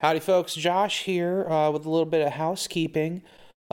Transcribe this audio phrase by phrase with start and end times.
[0.00, 0.54] Howdy, folks.
[0.54, 3.20] Josh here uh, with a little bit of housekeeping.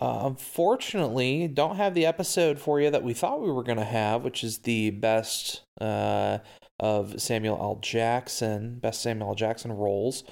[0.01, 3.85] Uh, unfortunately, don't have the episode for you that we thought we were going to
[3.85, 6.39] have, which is the best uh,
[6.79, 7.77] of Samuel L.
[7.79, 9.35] Jackson, best Samuel L.
[9.35, 10.23] Jackson roles.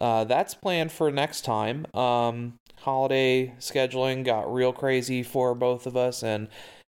[0.00, 1.86] Uh, that's planned for next time.
[1.94, 6.48] Um, holiday scheduling got real crazy for both of us, and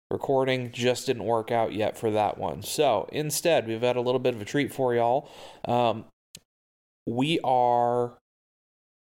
[0.09, 2.61] recording just didn't work out yet for that one.
[2.61, 5.29] So instead, we've had a little bit of a treat for y'all.
[5.65, 6.05] Um,
[7.05, 8.17] we are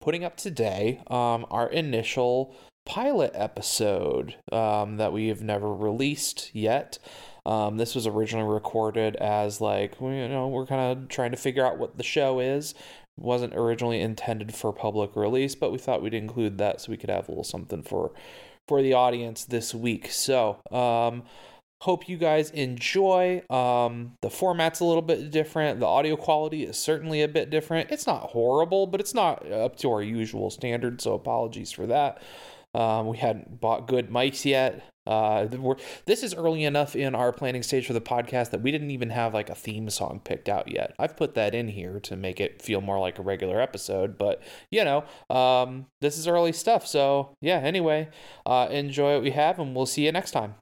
[0.02, 2.56] putting up today um, our initial
[2.86, 6.98] pilot episode um, that we have never released yet.
[7.46, 11.66] Um, this was originally recorded as like you know we're kind of trying to figure
[11.66, 12.74] out what the show is.
[13.18, 17.10] Wasn't originally intended for public release, but we thought we'd include that so we could
[17.10, 18.12] have a little something for
[18.68, 20.12] for the audience this week.
[20.12, 21.24] So um,
[21.82, 26.78] hope you guys enjoy um the format's a little bit different the audio quality is
[26.78, 31.02] certainly a bit different it's not horrible but it's not up to our usual standard
[31.02, 32.22] so apologies for that
[32.74, 35.48] um, we hadn't bought good mics yet uh,
[36.06, 39.10] this is early enough in our planning stage for the podcast that we didn't even
[39.10, 40.94] have like a theme song picked out yet.
[41.00, 44.44] I've put that in here to make it feel more like a regular episode, but
[44.70, 46.86] you know, um, this is early stuff.
[46.86, 48.10] So yeah, anyway,
[48.46, 50.56] uh, enjoy what we have, and we'll see you next time.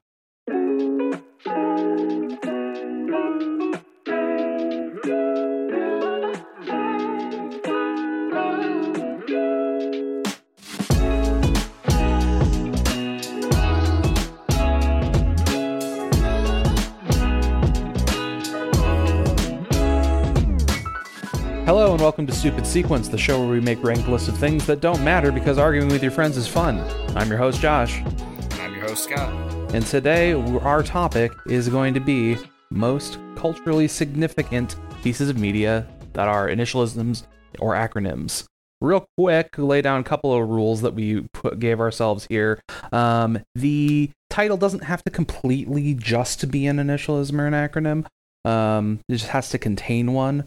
[21.96, 24.82] And welcome to Stupid Sequence, the show where we make ranked lists of things that
[24.82, 26.78] don't matter because arguing with your friends is fun.
[27.16, 28.00] I'm your host, Josh.
[28.00, 29.32] And I'm your host, Scott.
[29.72, 32.36] And today, our topic is going to be
[32.70, 37.22] most culturally significant pieces of media that are initialisms
[37.60, 38.44] or acronyms.
[38.82, 42.60] Real quick, lay down a couple of rules that we put, gave ourselves here.
[42.92, 48.04] Um, the title doesn't have to completely just be an initialism or an acronym.
[48.44, 50.46] Um, it just has to contain one.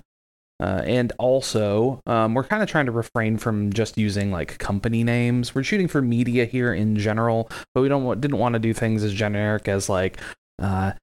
[0.62, 5.04] Uh, and also, um, we're kind of trying to refrain from just using like company
[5.06, 5.56] names.
[5.56, 9.04] We're shooting for media here in general, but we don't didn't want to do things
[9.04, 10.20] as generic as like
[10.62, 10.94] uh,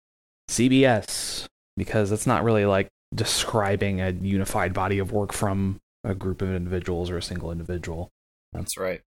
[0.50, 1.46] CBS
[1.76, 6.54] because it's not really like describing a unified body of work from a group of
[6.54, 8.10] individuals or a single individual.
[8.52, 9.00] That's right.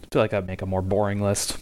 [0.00, 1.58] I feel like I'd make a more boring list.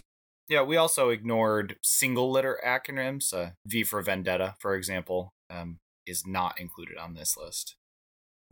[0.49, 3.33] Yeah, we also ignored single letter acronyms.
[3.33, 7.75] Uh, v for Vendetta, for example, um, is not included on this list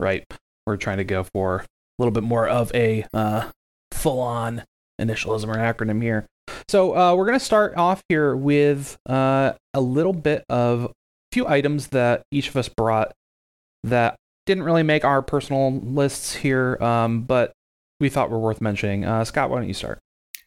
[0.02, 0.24] right?
[0.66, 1.66] We're trying to go for a
[1.98, 3.50] little bit more of a uh,
[3.92, 4.64] full on
[5.00, 6.26] initialism or acronym here.
[6.68, 10.90] So uh, we're going to start off here with uh, a little bit of a
[11.32, 13.12] few items that each of us brought
[13.84, 17.52] that didn't really make our personal lists here, um, but
[18.00, 19.04] we thought were worth mentioning.
[19.04, 19.98] Uh, Scott, why don't you start?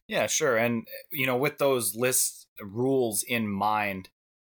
[0.07, 0.57] Yeah, sure.
[0.57, 4.09] And, you know, with those list rules in mind,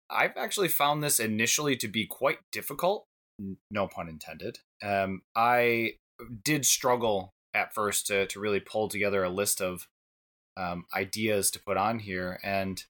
[0.09, 3.05] I've actually found this initially to be quite difficult
[3.69, 4.59] no pun intended.
[4.83, 5.93] Um, I
[6.43, 9.87] did struggle at first to to really pull together a list of
[10.57, 12.83] um, ideas to put on here, and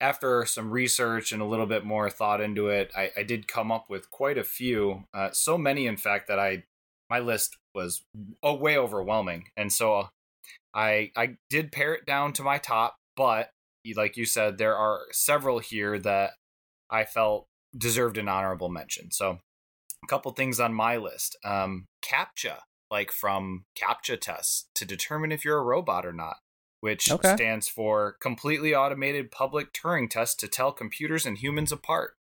[0.00, 3.72] after some research and a little bit more thought into it, I, I did come
[3.72, 5.04] up with quite a few.
[5.12, 6.64] Uh, so many, in fact, that I
[7.10, 8.04] my list was
[8.42, 10.08] oh, way overwhelming, and so
[10.74, 12.96] I I did pare it down to my top.
[13.16, 13.50] But
[13.96, 16.32] like you said, there are several here that
[16.90, 19.10] I felt deserved an honorable mention.
[19.10, 19.38] So
[20.02, 21.36] a couple things on my list.
[21.44, 22.58] Um, CAPTCHA,
[22.90, 26.36] like from CAPTCHA tests to determine if you're a robot or not,
[26.80, 27.34] which okay.
[27.34, 32.14] stands for Completely Automated Public Turing Test to Tell Computers and Humans Apart.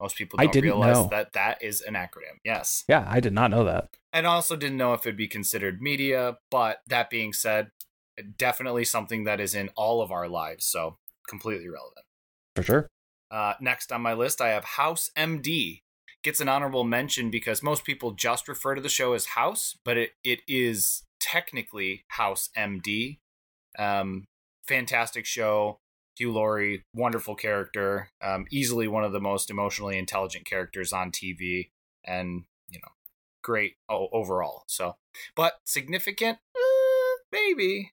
[0.00, 1.08] Most people don't realize know.
[1.10, 2.38] that that is an acronym.
[2.44, 2.84] Yes.
[2.88, 3.90] Yeah, I did not know that.
[4.12, 7.70] And also didn't know if it'd be considered media, but that being said,
[8.36, 10.98] definitely something that is in all of our lives, so
[11.28, 12.04] completely relevant.
[12.56, 12.88] For sure.
[13.30, 15.82] Uh, next on my list, I have House MD,
[16.24, 19.96] gets an honorable mention because most people just refer to the show as House, but
[19.96, 23.18] it, it is technically House MD.
[23.78, 24.24] Um,
[24.66, 25.78] fantastic show.
[26.16, 31.70] Hugh Laurie, wonderful character, um, easily one of the most emotionally intelligent characters on TV,
[32.04, 32.92] and you know,
[33.42, 34.62] great overall.
[34.68, 34.94] So,
[35.34, 37.92] but significant, uh, maybe.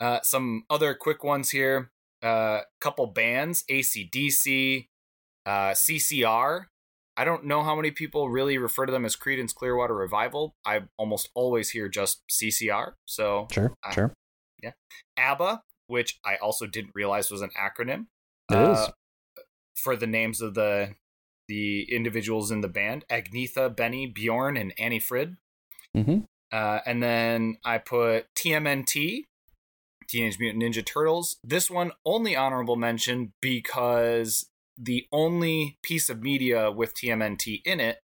[0.00, 1.92] Uh, some other quick ones here.
[2.22, 4.88] A uh, couple bands: ACDC,
[5.46, 6.64] uh, CCR,
[7.16, 10.56] I don't know how many people really refer to them as Creedence Clearwater Revival.
[10.64, 12.94] I almost always hear just CCR.
[13.06, 14.12] So sure, uh, sure,
[14.62, 14.72] yeah.
[15.16, 18.06] ABBA, which I also didn't realize was an acronym.
[18.50, 19.44] It uh, is.
[19.76, 20.94] for the names of the
[21.46, 25.36] the individuals in the band: Agnetha, Benny, Bjorn, and Anni-Frid.
[25.96, 26.20] Mm-hmm.
[26.52, 29.24] Uh, and then I put TMNT,
[30.08, 31.36] Teenage Mutant Ninja Turtles.
[31.44, 37.98] This one only honorable mention because the only piece of media with TMNT in it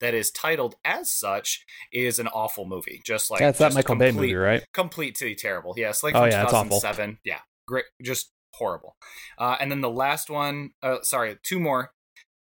[0.00, 3.00] that is titled as such is an awful movie.
[3.04, 4.64] Just like yeah, that Michael complete, Bay movie, right?
[4.72, 5.74] Completely terrible.
[5.76, 6.80] Yes, like Oh, yeah, it's awful.
[6.80, 7.18] 2007.
[7.24, 8.96] Yeah, great, just horrible.
[9.38, 11.92] Uh, and then the last one, uh, sorry, two more.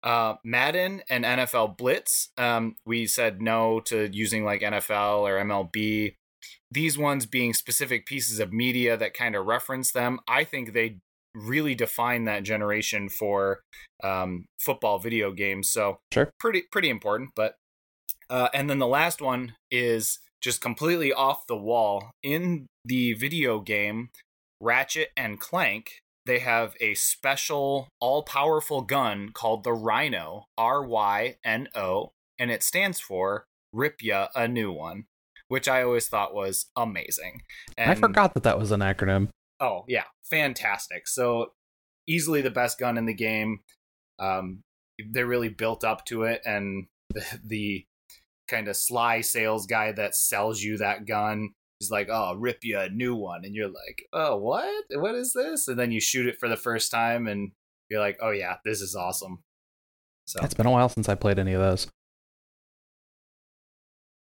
[0.02, 2.30] Uh, Madden and NFL Blitz.
[2.36, 6.16] Um, we said no to using like NFL or MLB.
[6.70, 10.18] These ones being specific pieces of media that kind of reference them.
[10.26, 10.98] I think they
[11.34, 13.60] really define that generation for
[14.02, 15.70] um, football video games.
[15.70, 16.30] So Sure.
[16.38, 17.30] pretty pretty important.
[17.34, 17.56] But
[18.30, 23.60] uh, and then the last one is just completely off the wall in the video
[23.60, 24.10] game
[24.60, 26.00] Ratchet and Clank.
[26.24, 32.50] They have a special all powerful gun called the Rhino, R Y N O, and
[32.50, 35.04] it stands for Rip Ya a New One,
[35.48, 37.42] which I always thought was amazing.
[37.76, 39.30] And I forgot that that was an acronym.
[39.62, 41.08] Oh yeah, fantastic!
[41.08, 41.52] So
[42.08, 43.60] easily the best gun in the game.
[44.18, 44.64] Um,
[44.98, 47.86] they really built up to it, and the, the
[48.48, 51.50] kind of sly sales guy that sells you that gun
[51.80, 54.84] is like, "Oh, rip you a new one," and you're like, "Oh, what?
[54.90, 57.52] What is this?" And then you shoot it for the first time, and
[57.88, 59.44] you're like, "Oh yeah, this is awesome."
[60.26, 61.88] So It's been a while since I played any of those.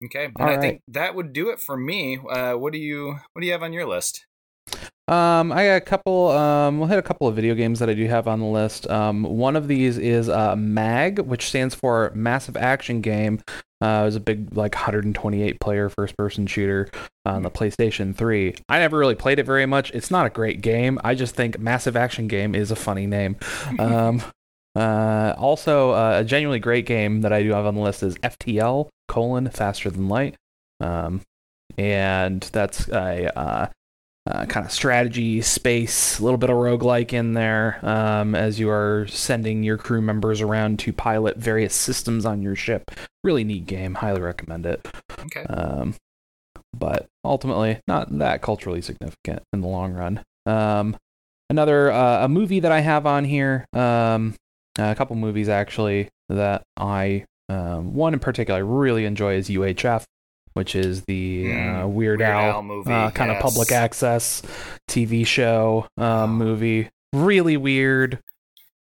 [0.05, 0.61] okay, and All I right.
[0.61, 2.17] think that would do it for me.
[2.17, 4.25] Uh, what do you What do you have on your list?
[5.09, 6.31] Um, I got a couple.
[6.31, 8.89] Um, we'll hit a couple of video games that I do have on the list.
[8.89, 13.41] Um, one of these is uh, MAG, which stands for Massive Action Game.
[13.79, 16.89] Uh, it was a big, like, 128 player first person shooter
[17.25, 18.55] on the PlayStation 3.
[18.67, 19.91] I never really played it very much.
[19.91, 20.99] It's not a great game.
[21.03, 23.37] I just think Massive Action Game is a funny name.
[23.79, 24.21] Um,
[24.75, 28.15] uh, also, uh, a genuinely great game that I do have on the list is
[28.17, 30.35] FTL colon Faster Than Light.
[30.79, 31.21] Um,
[31.77, 33.67] and that's a uh,
[34.29, 38.69] uh, kind of strategy, space, a little bit of roguelike in there um, as you
[38.69, 42.91] are sending your crew members around to pilot various systems on your ship.
[43.23, 43.95] Really neat game.
[43.95, 44.85] Highly recommend it.
[45.19, 45.95] Okay, Um,
[46.73, 50.23] but ultimately, not that culturally significant in the long run.
[50.45, 50.97] Um,
[51.49, 54.35] another uh, a movie that I have on here, um,
[54.77, 60.03] a couple movies actually that I um, one in particular I really enjoy is UHF,
[60.57, 64.41] which is the Mm, uh, Weird, Weird Al, Al movie, uh, kind of public access
[64.89, 66.89] TV show um, movie.
[67.13, 68.19] Really weird.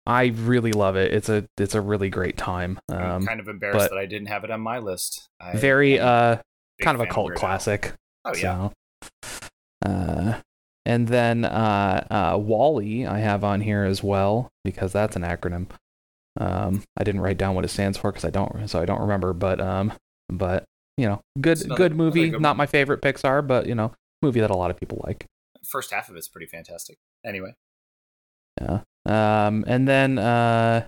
[0.05, 1.13] I really love it.
[1.13, 2.79] It's a it's a really great time.
[2.89, 5.29] I'm Um, kind of embarrassed that I didn't have it on my list.
[5.39, 6.37] I, very uh
[6.81, 7.37] kind of a cult Al.
[7.37, 7.93] classic.
[8.25, 8.69] Oh yeah,
[9.03, 9.39] So,
[9.85, 10.39] uh,
[10.85, 15.67] and then uh, uh, WALL-E I have on here as well because that's an acronym.
[16.39, 19.01] Um, I didn't write down what it stands for because I don't, so I don't
[19.01, 19.33] remember.
[19.33, 19.93] But um,
[20.29, 20.63] but
[20.99, 22.29] you know, good another- good movie.
[22.29, 25.25] good Not my favorite Pixar, but you know, movie that a lot of people like.
[25.65, 26.97] first half of it's pretty fantastic.
[27.25, 27.53] Anyway,
[28.61, 28.81] Yeah.
[29.05, 30.87] Um, and then uh,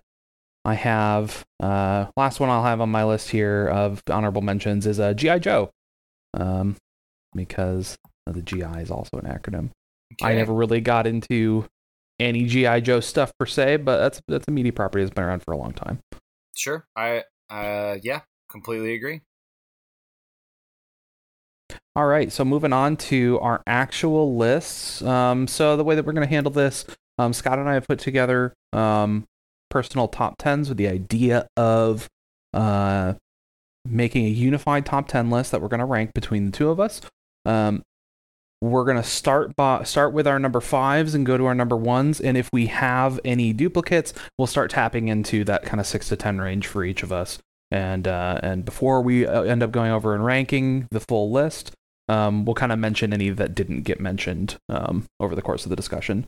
[0.66, 5.00] I have uh, last one I'll have on my list here of honorable mentions is
[5.00, 5.72] uh, GI Joe,
[6.34, 6.75] um,
[7.34, 7.98] because
[8.28, 9.69] the GI is also an acronym.
[10.22, 11.66] I never really got into
[12.19, 15.42] any GI Joe stuff per se, but that's that's a media property that's been around
[15.44, 16.00] for a long time.
[16.56, 16.86] sure.
[16.96, 19.22] I uh yeah, completely agree.
[21.94, 25.01] All right, so moving on to our actual lists.
[25.01, 26.86] Um, so the way that we're going to handle this,
[27.18, 29.25] um, Scott and I have put together um,
[29.70, 32.08] personal top tens with the idea of
[32.54, 33.15] uh,
[33.86, 36.80] making a unified top ten list that we're going to rank between the two of
[36.80, 37.01] us.
[37.46, 37.84] Um,
[38.62, 41.75] we're going to start by, start with our number fives and go to our number
[41.75, 46.08] ones, and if we have any duplicates, we'll start tapping into that kind of six
[46.08, 47.38] to ten range for each of us.
[47.70, 51.72] And uh, and before we uh, end up going over and ranking the full list,
[52.12, 55.70] um, we'll kind of mention any that didn't get mentioned um, over the course of
[55.70, 56.27] the discussion.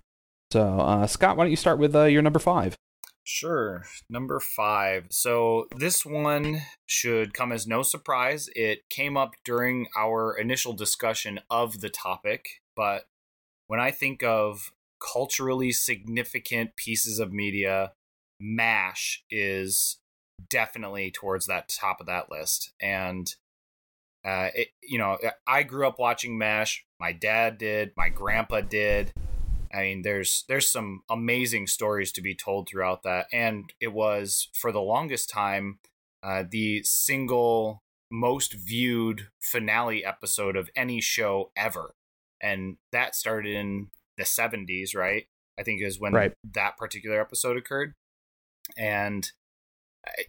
[0.52, 2.78] So, uh, Scott, why don't you start with uh, your number five?
[3.26, 3.84] Sure.
[4.10, 5.08] Number five.
[5.10, 8.50] So this one should come as no surprise.
[8.56, 13.06] It came up during our initial discussion of the topic, but
[13.68, 14.72] when I think of
[15.14, 17.94] culturally significant pieces of media,
[18.40, 20.00] MASH is
[20.50, 22.74] definitely towards that top of that list.
[22.82, 23.34] And
[24.26, 26.86] uh, it, you know, I grew up watching MASH.
[27.00, 27.92] My dad did.
[27.98, 29.12] My grandpa did.
[29.74, 34.50] I mean, there's there's some amazing stories to be told throughout that, and it was
[34.54, 35.80] for the longest time
[36.22, 41.96] uh, the single most viewed finale episode of any show ever,
[42.40, 43.88] and that started in
[44.18, 45.26] the 70s, right?
[45.60, 46.34] I think is when Right.
[46.54, 47.94] that particular episode occurred,
[48.78, 49.32] and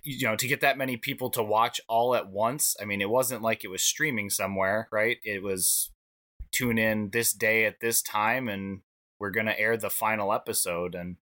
[0.02, 2.76] you know, to get that many people to watch all at once.
[2.81, 5.19] I mean, it wasn't like it was streaming somewhere, right?
[5.25, 5.90] It was
[6.52, 8.81] tune in this day at this time, and
[9.19, 10.95] we're gonna air the final episode.
[10.95, 11.16] And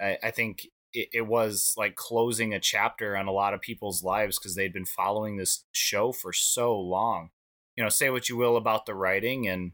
[0.00, 4.02] I, I think it, it was like closing a chapter on a lot of people's
[4.02, 7.30] lives because they'd been following this show for so long.
[7.76, 9.72] You know, say what you will about the writing and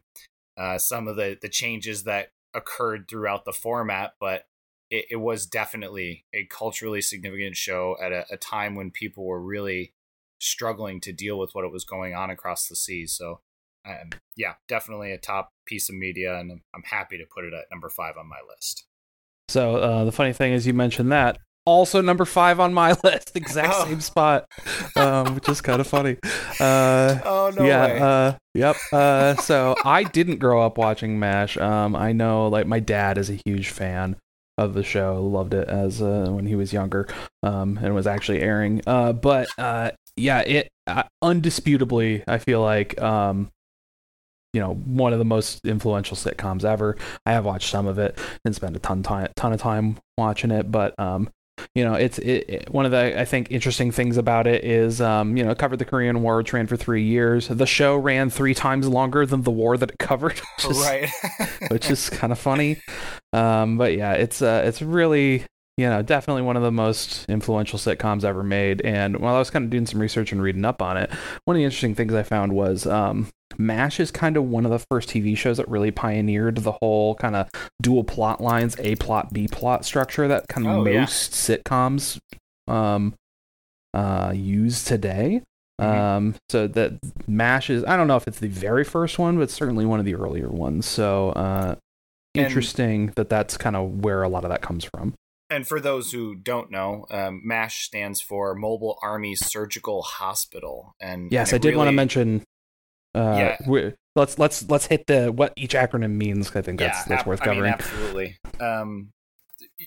[0.57, 4.48] uh, some of the the changes that occurred throughout the format, but
[4.91, 9.41] it, it was definitely a culturally significant show at a, a, time when people were
[9.41, 9.93] really
[10.39, 13.13] struggling to deal with what was going on across the seas.
[13.13, 13.41] So,
[13.87, 17.53] um, yeah, definitely a top piece of media, and I'm, I'm happy to put it
[17.53, 18.85] at number five on my list.
[19.49, 23.33] So uh, the funny thing is, you mentioned that also number five on my list,
[23.35, 23.85] exact oh.
[23.85, 24.47] same spot,
[24.97, 26.17] um, which is kind of funny.
[26.61, 27.99] Uh, oh no yeah, way!
[27.99, 28.77] Uh, yep.
[28.93, 31.57] Uh, so I didn't grow up watching Mash.
[31.57, 34.17] Um, I know, like my dad is a huge fan
[34.59, 37.07] of the show, loved it as uh, when he was younger,
[37.43, 38.83] um, and was actually airing.
[38.87, 40.69] Uh, but uh, yeah, it
[41.23, 43.51] undisputably, I feel like um,
[44.53, 46.97] you know one of the most influential sitcoms ever.
[47.25, 50.51] I have watched some of it and spent a ton time ton of time watching
[50.51, 51.31] it, but um,
[51.75, 55.01] you know it's it, it, one of the i think interesting things about it is
[55.01, 57.97] um, you know it covered the korean war which ran for three years the show
[57.97, 61.11] ran three times longer than the war that it covered which is, right
[61.69, 62.81] which is kind of funny
[63.33, 65.45] um, but yeah it's uh, it's really
[65.77, 69.51] you know definitely one of the most influential sitcoms ever made and while i was
[69.51, 71.11] kind of doing some research and reading up on it
[71.45, 74.71] one of the interesting things i found was um, MASH is kind of one of
[74.71, 77.49] the first TV shows that really pioneered the whole kind of
[77.83, 81.57] dual plot lines, A plot, B plot structure that kind of oh, most yeah.
[81.57, 82.21] sitcoms
[82.69, 83.15] um,
[83.95, 85.43] uh, use today.
[85.81, 86.01] Mm-hmm.
[86.01, 89.51] Um, so that MASH is, I don't know if it's the very first one, but
[89.51, 90.87] certainly one of the earlier ones.
[90.87, 91.77] So uh,
[92.35, 95.15] interesting and, that that's kind of where a lot of that comes from.
[95.51, 100.95] And for those who don't know, um, MASH stands for Mobile Army Surgical Hospital.
[101.01, 102.45] And yes, and I did really, want to mention
[103.15, 103.91] uh, yeah.
[104.15, 106.55] let's let's let's hit the what each acronym means.
[106.55, 107.61] I think that's yeah, that's worth covering.
[107.61, 108.39] I mean, absolutely.
[108.61, 109.13] Um,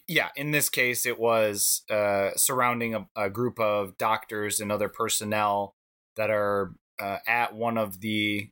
[0.08, 4.90] yeah, in this case, it was uh, surrounding a, a, group of doctors and other
[4.90, 5.76] personnel
[6.16, 8.50] that are uh, at one of the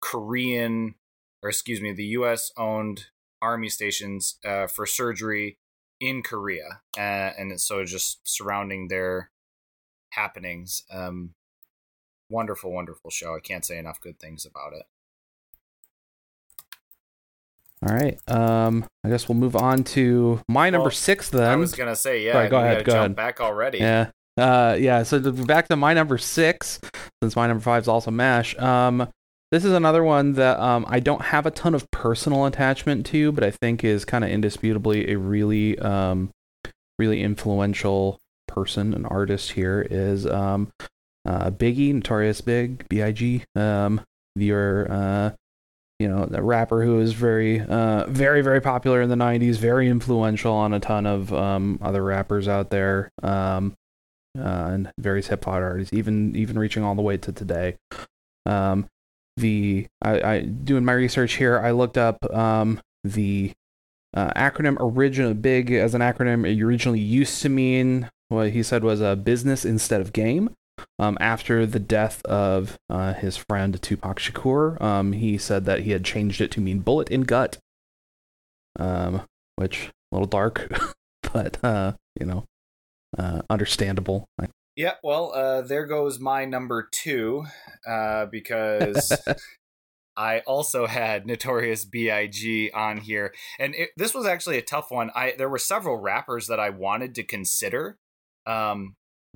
[0.00, 0.94] Korean,
[1.42, 2.50] or excuse me, the U.S.
[2.56, 3.06] owned
[3.42, 5.58] army stations uh, for surgery
[6.00, 7.00] in Korea, uh,
[7.38, 9.30] and so just surrounding their
[10.10, 10.84] happenings.
[10.92, 11.34] Um,
[12.30, 13.34] wonderful, wonderful show.
[13.36, 14.86] I can't say enough good things about it.
[17.86, 18.18] All right.
[18.28, 21.50] Um, I guess we'll move on to my number well, six then.
[21.50, 22.32] I was gonna say, yeah.
[22.32, 22.84] Sorry, go ahead.
[22.84, 23.16] Go ahead.
[23.16, 23.78] Back already.
[23.78, 24.10] Yeah.
[24.36, 25.02] Uh, yeah.
[25.02, 26.78] So back to my number six,
[27.22, 28.56] since my number five is also Mash.
[28.58, 29.08] Um,
[29.50, 33.32] this is another one that um, I don't have a ton of personal attachment to,
[33.32, 36.30] but I think is kind of indisputably a really, um,
[36.98, 40.70] really influential person, an artist here is um,
[41.26, 43.44] uh, Biggie, Notorious Big, B.I.G.
[43.56, 44.00] Um,
[44.36, 45.30] your uh,
[45.98, 49.86] you know, a rapper who was very, uh, very, very popular in the '90s, very
[49.88, 53.74] influential on a ton of um, other rappers out there, um,
[54.38, 57.76] uh, and various hip hop artists, even even reaching all the way to today.
[58.46, 58.88] Um,
[59.40, 63.52] the I, I doing my research here, I looked up um, the
[64.14, 66.46] uh, acronym original big as an acronym.
[66.46, 70.54] It originally used to mean what he said was a business instead of game.
[70.98, 75.90] Um, after the death of uh, his friend Tupac Shakur, um, he said that he
[75.90, 77.58] had changed it to mean bullet in gut,
[78.78, 79.22] um,
[79.56, 80.72] which a little dark,
[81.34, 82.44] but uh, you know,
[83.18, 84.26] uh, understandable.
[84.76, 87.44] Yeah, well, uh, there goes my number two,
[87.86, 89.12] uh, because
[90.16, 92.70] I also had Notorious B.I.G.
[92.72, 95.10] on here, and it, this was actually a tough one.
[95.14, 97.96] I there were several rappers that I wanted to consider,
[98.46, 98.94] um,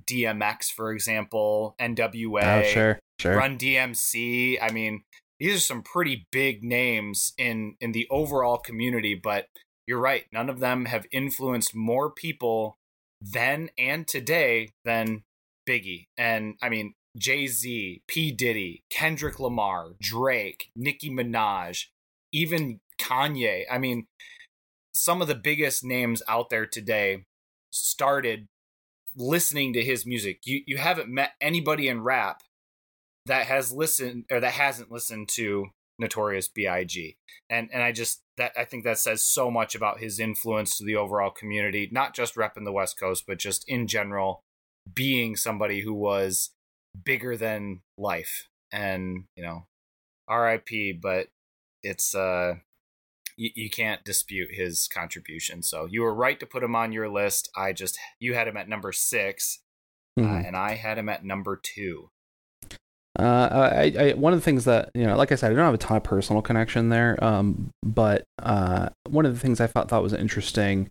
[0.09, 3.35] DMX, for example, NWA, oh, sure, sure.
[3.35, 4.57] Run DMC.
[4.61, 5.03] I mean,
[5.39, 9.47] these are some pretty big names in in the overall community, but
[9.87, 12.77] you're right, none of them have influenced more people
[13.33, 15.23] then and today than
[15.67, 16.07] Biggie.
[16.17, 18.31] And I mean, Jay Z, P.
[18.31, 21.85] Diddy, Kendrick Lamar, Drake, Nicki Minaj,
[22.31, 23.63] even Kanye.
[23.71, 24.07] I mean,
[24.93, 27.25] some of the biggest names out there today
[27.71, 28.47] started
[29.15, 30.39] listening to his music.
[30.45, 32.41] You you haven't met anybody in rap
[33.25, 35.67] that has listened or that hasn't listened to
[35.97, 37.17] Notorious B.I.G.
[37.49, 40.83] And and I just that I think that says so much about his influence to
[40.85, 44.41] the overall community, not just rep in the West Coast, but just in general,
[44.93, 46.51] being somebody who was
[47.03, 48.47] bigger than life.
[48.71, 49.67] And, you know,
[50.29, 51.27] RIP, but
[51.83, 52.55] it's uh
[53.37, 55.61] you, you can't dispute his contribution.
[55.61, 57.49] So you were right to put him on your list.
[57.55, 59.59] I just you had him at number 6
[60.17, 60.47] uh, Mhm.
[60.47, 62.09] and I had him at number two.
[63.17, 65.65] Uh, I, I, one of the things that you know, like I said, I don't
[65.65, 67.21] have a ton of personal connection there.
[67.23, 70.89] Um, but uh, one of the things I thought thought was interesting,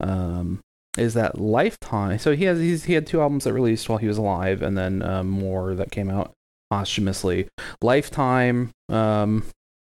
[0.00, 0.60] um,
[0.98, 2.18] is that Lifetime.
[2.18, 4.76] So he has he's, he had two albums that released while he was alive, and
[4.76, 6.32] then um, more that came out
[6.70, 7.48] posthumously.
[7.82, 8.70] Lifetime.
[8.88, 9.44] Um,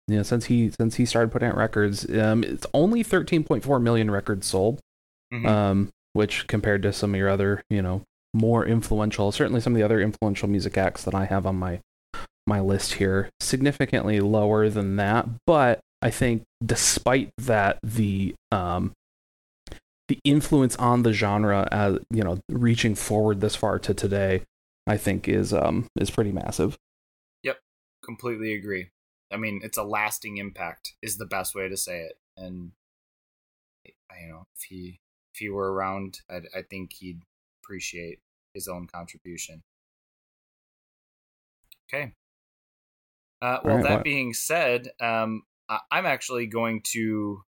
[0.07, 4.09] you know, since he since he started putting out records, um, it's only 13.4 million
[4.09, 4.79] records sold.
[5.33, 5.45] Mhm.
[5.45, 8.01] Um, which compared to some of your other, you know,
[8.37, 11.79] more influential, certainly some of the other influential music acts that I have on my
[12.45, 15.27] my list here, significantly lower than that.
[15.45, 18.93] But I think despite that, the um
[20.07, 24.43] the influence on the genre as you know, reaching forward this far to today,
[24.85, 26.77] I think is um is pretty massive.
[27.43, 27.57] Yep,
[28.03, 28.89] completely agree.
[29.31, 32.17] I mean, it's a lasting impact is the best way to say it.
[32.37, 32.71] And
[33.85, 34.99] I- you know, if he
[35.33, 37.21] if he were around, I I think he'd
[37.61, 38.19] appreciate
[38.57, 39.61] his own contribution.
[41.87, 42.13] Okay.
[43.41, 45.43] Uh, well, Alright, that what- being said, um,
[45.91, 47.43] I'm actually going to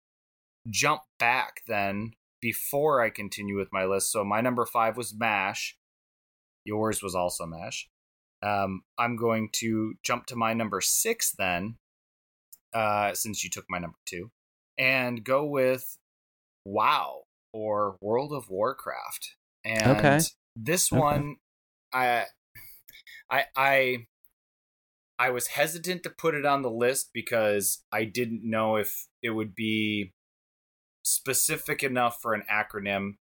[0.69, 4.11] jump back then before I continue with my list.
[4.11, 5.77] So my number five was Mash.
[6.63, 7.89] Yours was also Mash.
[8.41, 11.75] Um, I'm going to jump to my number six then,
[12.73, 14.31] uh, since you took my number two,
[14.77, 15.97] and go with
[16.63, 19.35] WoW or World of Warcraft.
[19.63, 20.19] And Okay.
[20.55, 20.99] This Okay.
[20.99, 21.35] one,
[21.93, 22.25] I,
[23.29, 23.97] I, I,
[25.17, 29.31] I was hesitant to put it on the list because I didn't know if it
[29.31, 30.13] would be
[31.03, 33.15] specific enough for an acronym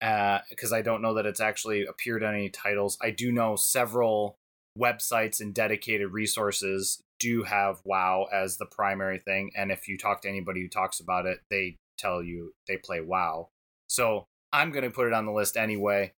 [0.00, 2.96] uh, because I don't know that it's actually appeared on any titles.
[3.02, 4.36] I do know several
[4.78, 10.22] websites and dedicated resources do have WoW as the primary thing, and if you talk
[10.22, 13.48] to anybody who talks about it, they tell you they play WoW.
[13.88, 16.12] So I'm going to put it on the list anyway.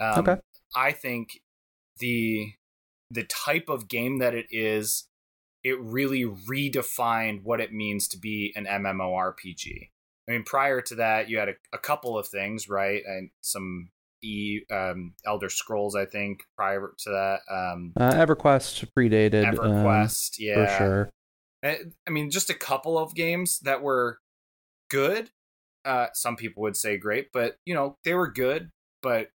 [0.00, 0.40] Um, Okay.
[0.74, 1.40] I think
[1.98, 2.52] the
[3.10, 5.08] the type of game that it is,
[5.62, 9.90] it really redefined what it means to be an MMORPG.
[10.28, 13.02] I mean, prior to that, you had a, a couple of things, right?
[13.06, 13.90] And some
[14.22, 16.44] e um, Elder Scrolls, I think.
[16.56, 20.54] Prior to that, um, Uh, EverQuest predated um, EverQuest, yeah.
[20.54, 21.10] for sure.
[21.62, 24.18] I I mean, just a couple of games that were
[24.88, 25.30] good.
[25.84, 28.70] Uh, some people would say great, but you know they were good.
[29.02, 29.28] But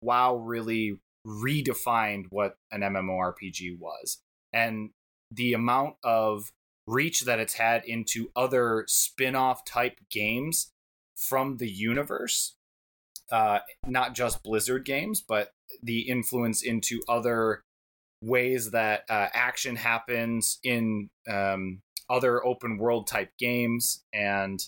[0.00, 4.18] WoW really redefined what an MMORPG was,
[4.52, 4.90] and
[5.30, 6.50] the amount of
[6.86, 10.70] reach that it's had into other spin-off type games
[11.16, 12.56] from the universe
[13.30, 17.62] uh, not just Blizzard games, but the influence into other
[18.22, 24.60] ways that uh, action happens in um, other open world type games, and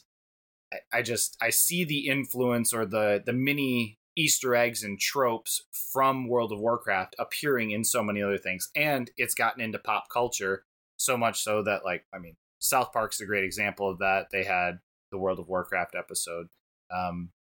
[0.72, 5.62] I, I just I see the influence or the the mini Easter eggs and tropes
[5.92, 10.09] from World of Warcraft appearing in so many other things, and it's gotten into pop
[10.12, 10.64] culture
[10.96, 14.26] so much so that like I mean South Park's a great example of that.
[14.33, 16.48] They had the World of Warcraft episode.
[16.90, 17.31] Um,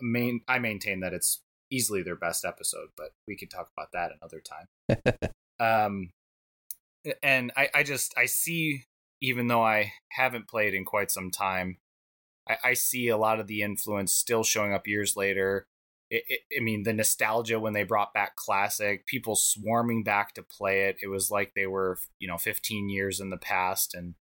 [0.00, 4.12] main I maintain that it's easily their best episode, but we could talk about that
[4.20, 5.30] another time.
[5.60, 6.10] um,
[7.22, 8.84] and I, I just I see,
[9.20, 11.78] even though I haven't played in quite some time,
[12.48, 15.66] I, I see a lot of the influence still showing up years later.
[16.10, 20.42] It, it, I mean, the nostalgia when they brought back classic, people swarming back to
[20.42, 20.96] play it.
[21.02, 24.14] It was like they were, you know, 15 years in the past and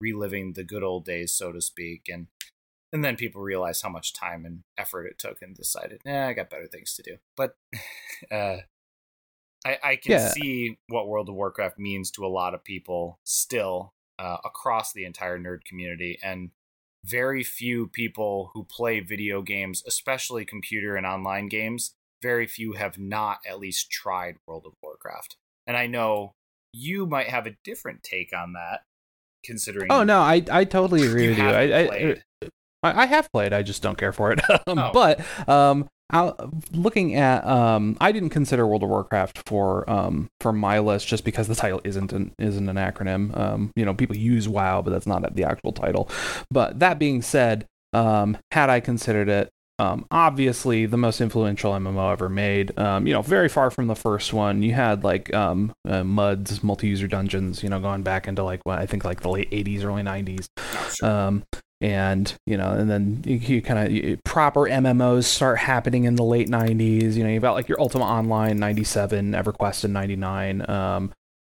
[0.00, 2.08] reliving the good old days, so to speak.
[2.10, 2.28] And
[2.92, 6.32] and then people realized how much time and effort it took and decided, yeah, I
[6.32, 7.16] got better things to do.
[7.36, 7.56] But
[8.30, 8.58] uh,
[9.64, 10.18] I, I can Yeah.
[10.18, 15.04] see what World of Warcraft means to a lot of people still uh, across the
[15.04, 16.50] entire nerd community, and
[17.06, 22.98] very few people who play video games, especially computer and online games, very few have
[22.98, 25.36] not at least tried World of Warcraft.
[25.66, 26.34] And I know
[26.72, 28.80] you might have a different take on that,
[29.44, 29.90] considering.
[29.90, 31.44] Oh no, I I totally agree with you.
[31.44, 32.16] I, I.
[32.82, 33.52] I have played.
[33.52, 34.40] I just don't care for it.
[34.68, 34.90] Oh.
[34.92, 40.52] But um, out, looking at um, I didn't consider World of Warcraft for um for
[40.52, 43.36] my list just because the title isn't an isn't an acronym.
[43.36, 46.08] Um, you know, people use WoW, but that's not the actual title.
[46.50, 49.50] But that being said, um, had I considered it.
[49.78, 52.78] Um, obviously the most influential MMO ever made.
[52.78, 54.62] Um, you know, very far from the first one.
[54.62, 57.62] You had like um, uh, MUDs, multi-user dungeons.
[57.62, 60.46] You know, going back into like what I think like the late '80s, early '90s.
[60.56, 61.10] Oh, sure.
[61.10, 61.44] Um,
[61.80, 66.24] and you know, and then you, you kind of proper MMOs start happening in the
[66.24, 67.14] late '90s.
[67.14, 70.70] You know, you've got like your Ultima Online '97, EverQuest in '99.
[70.70, 71.12] Um,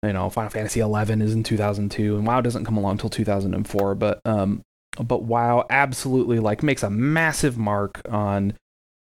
[0.03, 3.95] you know, Final Fantasy 11 is in 2002, and WoW doesn't come along until 2004.
[3.95, 4.62] But um,
[4.99, 8.53] but WoW absolutely like makes a massive mark on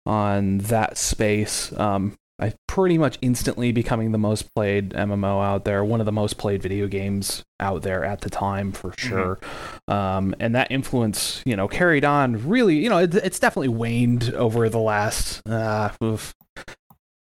[0.06, 1.76] on that space.
[1.78, 6.12] Um, I pretty much instantly becoming the most played MMO out there, one of the
[6.12, 9.36] most played video games out there at the time for sure.
[9.36, 9.92] Mm-hmm.
[9.92, 14.34] Um, and that influence, you know, carried on really, you know, it, it's definitely waned
[14.34, 15.90] over the last, uh,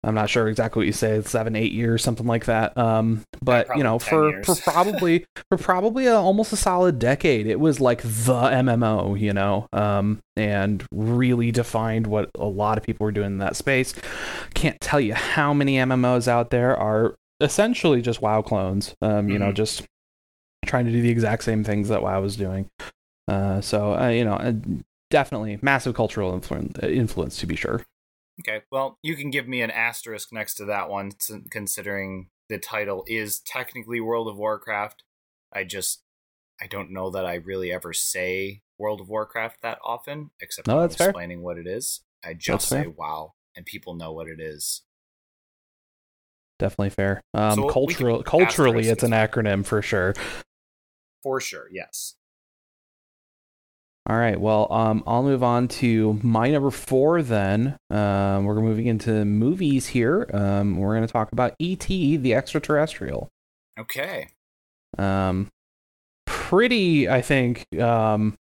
[0.04, 2.76] I'm not sure exactly what you say, seven, eight years, something like that.
[2.76, 7.60] Um, but you know, for, for probably for probably a, almost a solid decade, it
[7.60, 13.06] was like the MMO, you know, um, and really defined what a lot of people
[13.06, 13.94] were doing in that space.
[14.56, 18.96] Can't tell you how many MMOs out there are essentially just WoW clones.
[19.04, 19.46] Um, you mm-hmm.
[19.46, 19.86] know, just
[20.66, 22.70] trying to do the exact same things that WoW was doing.
[23.28, 24.54] Uh, so uh, you know, uh,
[25.12, 27.84] definitely massive cultural influence, influence to be sure.
[28.40, 31.12] Okay, well, you can give me an asterisk next to that one,
[31.52, 35.04] considering the title is technically World of Warcraft.
[35.54, 36.04] I just,
[36.60, 40.82] I don't know that I really ever say World of Warcraft that often, except no,
[40.82, 41.44] that's explaining fair.
[41.44, 42.02] what it is.
[42.24, 42.90] I just that's say fair.
[42.90, 44.82] WoW, and people know what it is.
[46.58, 47.22] Definitely fair.
[47.34, 50.14] Um, so cultural, culturally, it's an acronym for sure.
[51.24, 52.16] For sure, yes.
[54.08, 54.40] All right.
[54.40, 57.78] Well, um, I'll move on to my number four then.
[57.92, 60.28] Um, we're moving into movies here.
[60.34, 63.30] Um, we're going to talk about E.T., the extraterrestrial.
[63.80, 64.30] Okay.
[64.98, 65.50] Um,
[66.26, 68.36] pretty, I think, um,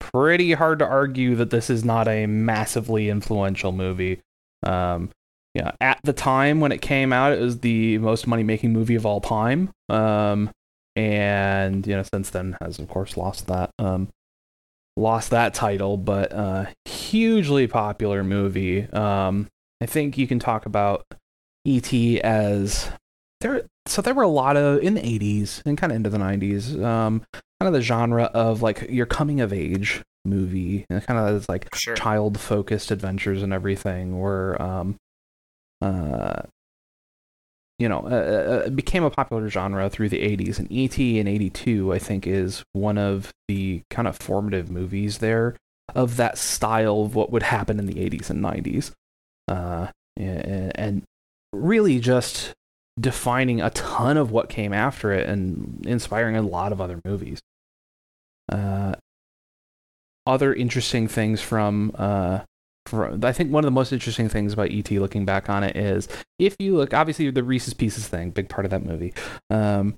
[0.00, 4.20] pretty hard to argue that this is not a massively influential movie.
[4.62, 5.10] Um,
[5.54, 8.94] yeah, at the time when it came out, it was the most money making movie
[8.94, 9.70] of all time.
[9.88, 10.50] Um,
[10.96, 13.70] and you know, since then has of course lost that.
[13.78, 14.08] Um,
[14.98, 18.90] lost that title, but uh, hugely popular movie.
[18.92, 19.48] Um,
[19.80, 21.06] I think you can talk about
[21.64, 22.20] E.T.
[22.20, 22.90] as
[23.40, 23.62] there.
[23.86, 26.82] So there were a lot of in the '80s and kind of into the '90s,
[26.82, 31.46] um, kind of the genre of like your coming of age movie, and kind of
[31.48, 31.94] like sure.
[31.94, 34.20] child focused adventures and everything.
[34.20, 34.96] Where um,
[35.80, 36.42] uh,
[37.78, 40.58] you know, uh, uh became a popular genre through the 80s.
[40.58, 41.18] And E.T.
[41.18, 45.56] in 82, I think, is one of the kind of formative movies there
[45.94, 48.92] of that style of what would happen in the 80s and 90s.
[49.46, 51.02] Uh, and, and
[51.52, 52.54] really just
[52.98, 57.40] defining a ton of what came after it and inspiring a lot of other movies.
[58.50, 58.94] Uh,
[60.26, 62.40] other interesting things from uh,
[62.92, 66.08] I think one of the most interesting things about ET looking back on it is
[66.38, 69.12] if you look, obviously the Reese's Pieces thing, big part of that movie,
[69.50, 69.96] um,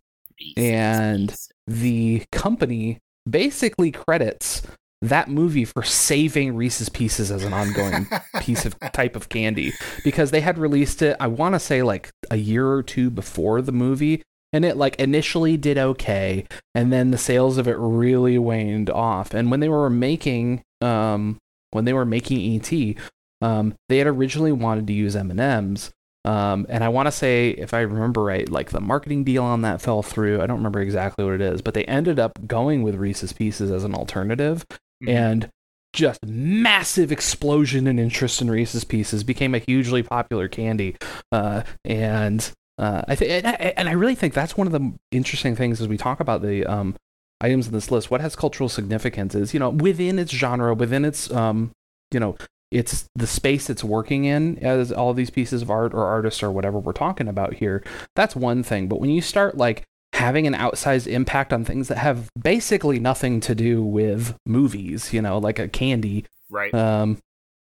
[0.56, 1.34] and
[1.66, 2.98] the company
[3.28, 4.62] basically credits
[5.02, 8.06] that movie for saving Reese's Pieces as an ongoing
[8.40, 9.72] piece of type of candy
[10.04, 11.16] because they had released it.
[11.18, 14.22] I want to say like a year or two before the movie,
[14.52, 19.32] and it like initially did okay, and then the sales of it really waned off.
[19.32, 21.38] And when they were making um
[21.70, 22.96] when they were making ET,
[23.42, 25.92] um, they had originally wanted to use M and M's,
[26.24, 29.62] um, and I want to say, if I remember right, like the marketing deal on
[29.62, 30.42] that fell through.
[30.42, 33.70] I don't remember exactly what it is, but they ended up going with Reese's Pieces
[33.70, 35.08] as an alternative, mm-hmm.
[35.08, 35.50] and
[35.92, 40.96] just massive explosion in interest in Reese's Pieces became a hugely popular candy,
[41.32, 45.56] uh, and uh, I think, and, and I really think that's one of the interesting
[45.56, 46.96] things as we talk about the um,
[47.40, 51.04] items in this list, what has cultural significance is, you know, within its genre, within
[51.04, 51.70] its, um,
[52.12, 52.36] you know,
[52.70, 56.50] it's the space it's working in as all these pieces of art or artists or
[56.50, 57.82] whatever we're talking about here.
[58.14, 58.88] That's one thing.
[58.88, 63.40] But when you start like having an outsized impact on things that have basically nothing
[63.40, 66.72] to do with movies, you know, like a candy, right?
[66.74, 67.18] Um,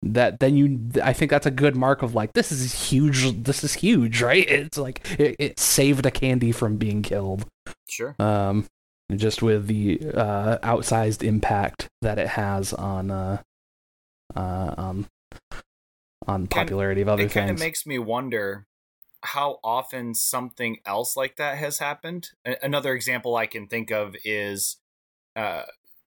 [0.03, 3.65] that then you i think that's a good mark of like this is huge this
[3.65, 7.47] is huge right it's like it, it saved a candy from being killed
[7.89, 8.67] sure um
[9.15, 13.43] just with the uh, outsized impact that it has on uh,
[14.35, 15.07] uh, on
[16.27, 17.37] on popularity of other it things.
[17.37, 18.67] It kind of makes me wonder
[19.23, 22.31] how often something else like that has happened.
[22.45, 24.79] A- another example I can think of is
[25.37, 25.63] uh,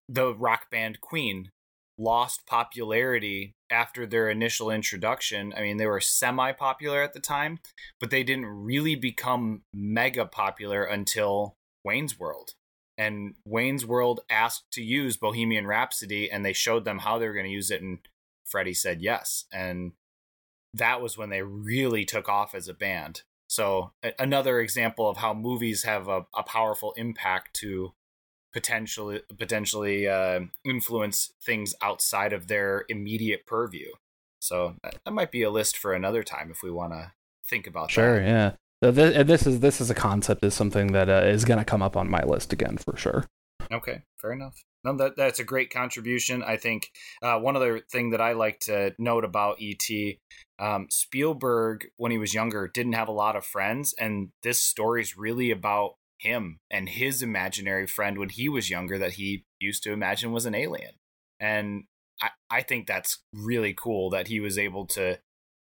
[0.07, 1.51] the rock band Queen
[1.97, 5.53] lost popularity after their initial introduction.
[5.55, 7.59] I mean, they were semi popular at the time,
[7.99, 12.55] but they didn't really become mega popular until Wayne's World
[12.99, 17.33] and Wayne's World asked to use Bohemian Rhapsody, and they showed them how they were
[17.33, 17.99] going to use it, and
[18.45, 19.93] Freddie said yes, and
[20.73, 23.23] that was when they really took off as a band.
[23.47, 27.93] So another example of how movies have a, a powerful impact to
[28.51, 33.91] potentially potentially uh, influence things outside of their immediate purview.
[34.39, 37.13] So that, that, might be a list for another time if we want to
[37.47, 38.19] think about sure, that.
[38.19, 38.51] Sure, yeah.
[38.83, 41.65] So this, this is this is a concept is something that uh, is going to
[41.65, 43.25] come up on my list again for sure.
[43.71, 44.61] Okay, fair enough.
[44.83, 46.41] No, that that's a great contribution.
[46.43, 50.17] I think uh, one other thing that I like to note about ET,
[50.59, 55.01] um, Spielberg when he was younger didn't have a lot of friends, and this story
[55.01, 59.83] is really about him and his imaginary friend when he was younger that he used
[59.83, 60.91] to imagine was an alien.
[61.39, 61.85] And
[62.21, 65.19] I, I think that's really cool that he was able to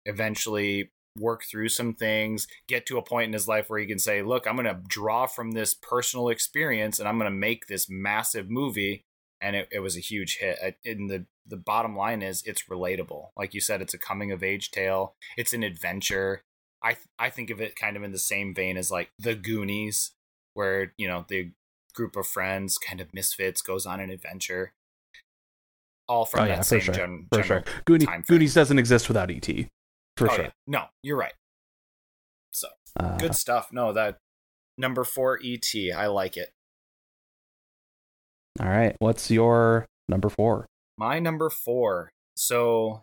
[0.06, 3.98] eventually work through some things, get to a point in his life where he can
[3.98, 7.66] say, "Look, I'm going to draw from this personal experience, and I'm going to make
[7.66, 9.04] this massive movie."
[9.40, 10.76] And it, it was a huge hit.
[10.84, 13.28] And the the bottom line is, it's relatable.
[13.36, 15.14] Like you said, it's a coming of age tale.
[15.36, 16.42] It's an adventure.
[16.82, 19.34] I th- I think of it kind of in the same vein as like The
[19.34, 20.12] Goonies,
[20.54, 21.52] where you know the
[21.94, 24.72] group of friends, kind of misfits, goes on an adventure.
[26.08, 26.94] All from Oh, that yeah, for same sure.
[26.94, 27.64] gen- For sure.
[27.84, 28.38] Goonies, time frame.
[28.38, 29.48] Goonies doesn't exist without ET.
[30.18, 30.44] For Oh, sure.
[30.46, 30.50] yeah.
[30.66, 31.34] No, you're right.
[32.52, 33.72] So Uh, good stuff.
[33.72, 34.18] No, that
[34.76, 35.72] number four ET.
[35.96, 36.50] I like it.
[38.60, 38.96] all right.
[38.98, 40.66] What's your number four?
[40.96, 42.10] My number four.
[42.36, 43.02] So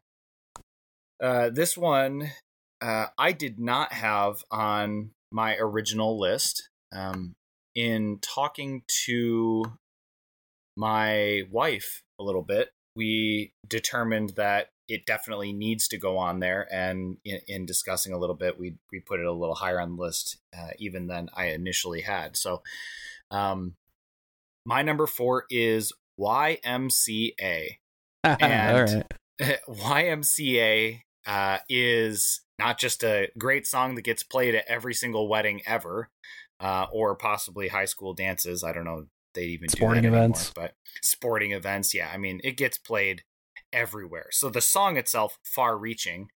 [1.24, 2.32] uh, this one
[2.82, 6.68] uh, I did not have on my original list.
[6.94, 7.36] Um,
[7.74, 9.64] in talking to
[10.76, 16.68] my wife a little bit, we determined that it definitely needs to go on there.
[16.72, 19.96] And in, in discussing a little bit, we we put it a little higher on
[19.96, 22.38] the list, uh, even than I initially had.
[22.38, 22.62] So,
[23.32, 23.76] um,
[24.66, 27.78] my number four is YMCA.
[28.24, 29.06] And-
[29.40, 29.60] right.
[29.70, 35.62] YMCA uh, is not just a great song that gets played at every single wedding
[35.66, 36.10] ever,
[36.60, 38.64] uh, or possibly high school dances.
[38.64, 40.52] I don't know they even Sporting do that anymore, events.
[40.56, 41.94] but sporting events.
[41.94, 43.24] Yeah, I mean it gets played
[43.76, 44.28] everywhere.
[44.32, 46.30] So the song itself far-reaching,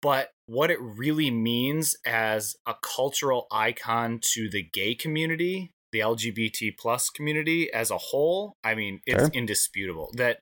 [0.00, 6.76] but what it really means as a cultural icon to the gay community, the LGBT
[6.78, 9.30] plus community as a whole, I mean it's Sure.
[9.34, 10.38] indisputable that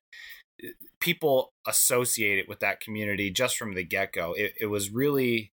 [0.63, 0.69] uh,
[1.01, 5.51] people associate it with that community just from the get-go it, it was really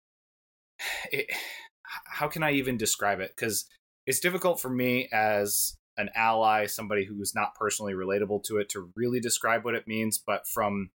[1.12, 1.26] it,
[2.06, 3.66] how can i even describe it because
[4.06, 8.90] it's difficult for me as an ally somebody who's not personally relatable to it to
[8.96, 10.90] really describe what it means but from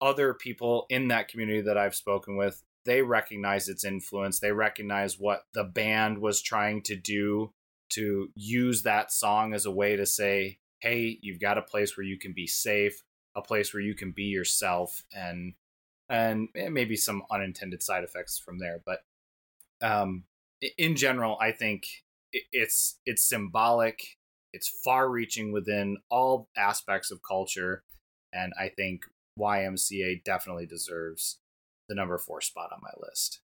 [0.00, 4.38] other people in that community that i've spoken with they recognize its influence.
[4.38, 7.52] They recognize what the band was trying to do
[7.90, 12.04] to use that song as a way to say hey you've got a place where
[12.04, 13.02] you can be safe
[13.36, 15.54] a place where you can be yourself and
[16.08, 18.80] and maybe some unintended side effects from there.
[18.84, 19.00] But
[19.82, 20.24] um
[20.78, 21.86] in general i think
[22.32, 23.98] it's it's symbolic
[24.52, 27.82] it's far reaching within all aspects of culture
[28.32, 29.02] and i think
[29.38, 31.38] ymca definitely deserves
[31.88, 33.40] the number four spot on my list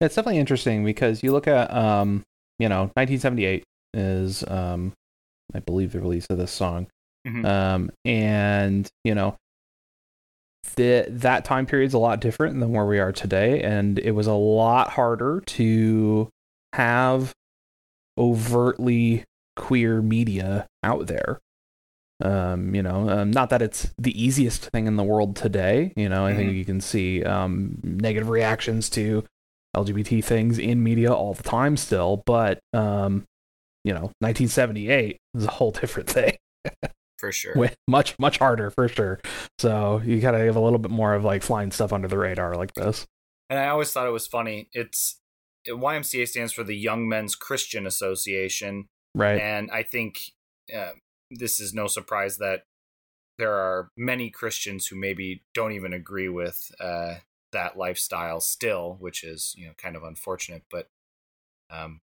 [0.00, 2.22] It's definitely interesting because you look at, um,
[2.58, 3.64] you know, 1978
[3.94, 4.92] is, um,
[5.54, 6.86] I believe, the release of this song,
[7.26, 7.44] Mhm.
[7.44, 9.36] um, and you know,
[10.76, 14.12] the that time period is a lot different than where we are today, and it
[14.12, 16.28] was a lot harder to
[16.74, 17.32] have
[18.20, 19.24] overtly
[19.56, 21.40] queer media out there.
[22.22, 25.92] Um, you know, um, not that it's the easiest thing in the world today.
[25.96, 26.56] You know, I think Mhm.
[26.56, 29.24] you can see um, negative reactions to
[29.74, 33.24] LGBT things in media all the time still, but um,
[33.84, 36.36] you know, 1978 is a whole different thing.
[37.18, 39.20] for sure Way- much much harder for sure.
[39.58, 42.54] So you gotta have a little bit more of like flying stuff under the radar
[42.54, 43.06] like this.
[43.48, 44.68] And I always thought it was funny.
[44.72, 45.19] It's
[45.68, 49.40] YMCA stands for the Young Men's Christian Association, Right.
[49.40, 50.20] and I think
[50.74, 50.92] uh,
[51.30, 52.64] this is no surprise that
[53.38, 57.16] there are many Christians who maybe don't even agree with uh,
[57.52, 60.62] that lifestyle still, which is you know kind of unfortunate.
[60.70, 60.88] But
[61.70, 62.00] um,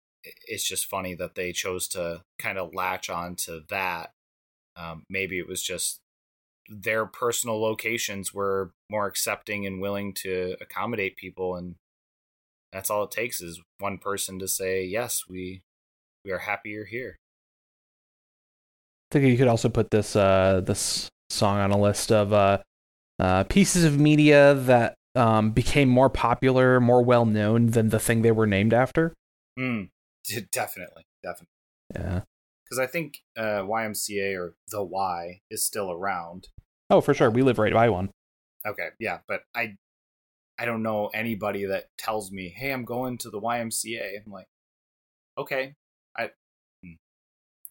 [0.46, 4.12] it's just funny that they chose to kind of latch on to that.
[4.76, 6.00] Um, maybe it was just
[6.68, 11.74] their personal locations were more accepting and willing to accommodate people and
[12.72, 15.62] that's all it takes is one person to say yes we
[16.24, 17.18] we are happy you're here
[19.10, 22.58] I think you could also put this uh this song on a list of uh,
[23.18, 28.22] uh pieces of media that um became more popular, more well known than the thing
[28.22, 29.12] they were named after.
[29.58, 29.88] mm,
[30.50, 31.48] definitely definitely
[31.94, 32.22] Yeah.
[32.64, 36.48] because i think uh, ymca or the y is still around
[36.90, 37.30] Oh, for sure.
[37.30, 38.10] We live right by one.
[38.66, 39.76] okay yeah but i
[40.62, 44.48] i don't know anybody that tells me hey i'm going to the ymca i'm like
[45.36, 45.74] okay
[46.16, 46.30] i
[46.82, 46.92] hmm.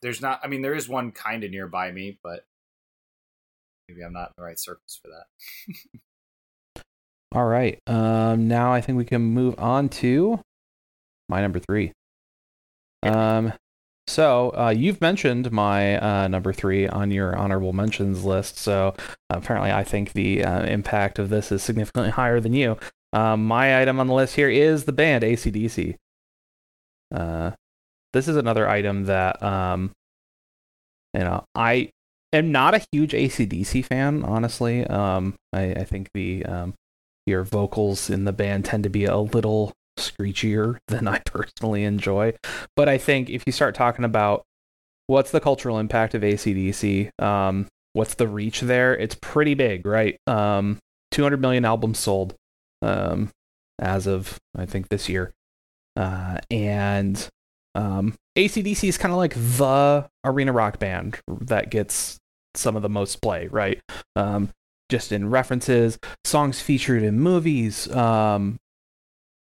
[0.01, 2.45] there's not i mean there is one kind of nearby me but
[3.87, 6.01] maybe i'm not in the right circles for that
[7.33, 7.79] All right.
[7.87, 10.41] Um now I think we can move on to
[11.29, 11.93] my number three.
[13.03, 13.53] Um,
[14.07, 18.57] so uh, you've mentioned my uh, number three on your honorable mentions list.
[18.57, 18.95] So
[19.29, 22.77] apparently, I think the uh, impact of this is significantly higher than you.
[23.13, 25.95] Um, my item on the list here is the band ACDC.
[27.13, 27.51] Uh,
[28.13, 29.91] this is another item that um,
[31.13, 31.91] you know I
[32.33, 34.85] am not a huge ACDC fan, honestly.
[34.87, 36.73] Um, I, I think the um,
[37.25, 42.33] your vocals in the band tend to be a little screechier than I personally enjoy.
[42.75, 44.43] But I think if you start talking about
[45.07, 50.17] what's the cultural impact of ACDC, um, what's the reach there, it's pretty big, right?
[50.27, 50.79] Um,
[51.11, 52.35] 200 million albums sold
[52.81, 53.29] um,
[53.79, 55.33] as of, I think, this year.
[55.97, 57.29] Uh, and
[57.75, 62.17] um, ACDC is kind of like the arena rock band that gets
[62.55, 63.79] some of the most play, right?
[64.15, 64.49] Um,
[64.89, 68.59] just in references, songs featured in movies, um,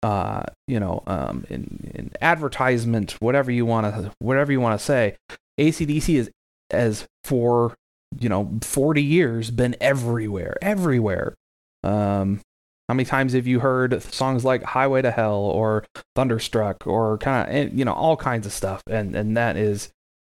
[0.03, 4.85] uh, you know, um, in, in advertisement, whatever you want to, whatever you want to
[4.85, 5.17] say,
[5.59, 6.31] ACDC is
[6.71, 7.75] as for
[8.19, 11.35] you know 40 years been everywhere, everywhere.
[11.83, 12.41] Um,
[12.89, 15.85] how many times have you heard songs like "Highway to Hell" or
[16.17, 19.91] "Thunderstruck" or kind of eh, you know all kinds of stuff, and and that is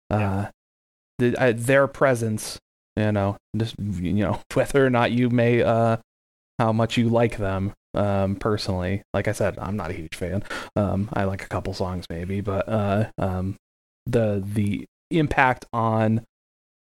[0.09, 0.47] uh,
[1.19, 2.59] the, uh, their presence
[2.99, 5.97] you know just you know whether or not you may uh
[6.57, 10.43] how much you like them um personally like i said i'm not a huge fan
[10.75, 13.55] um i like a couple songs maybe but uh um
[14.05, 16.23] the the impact on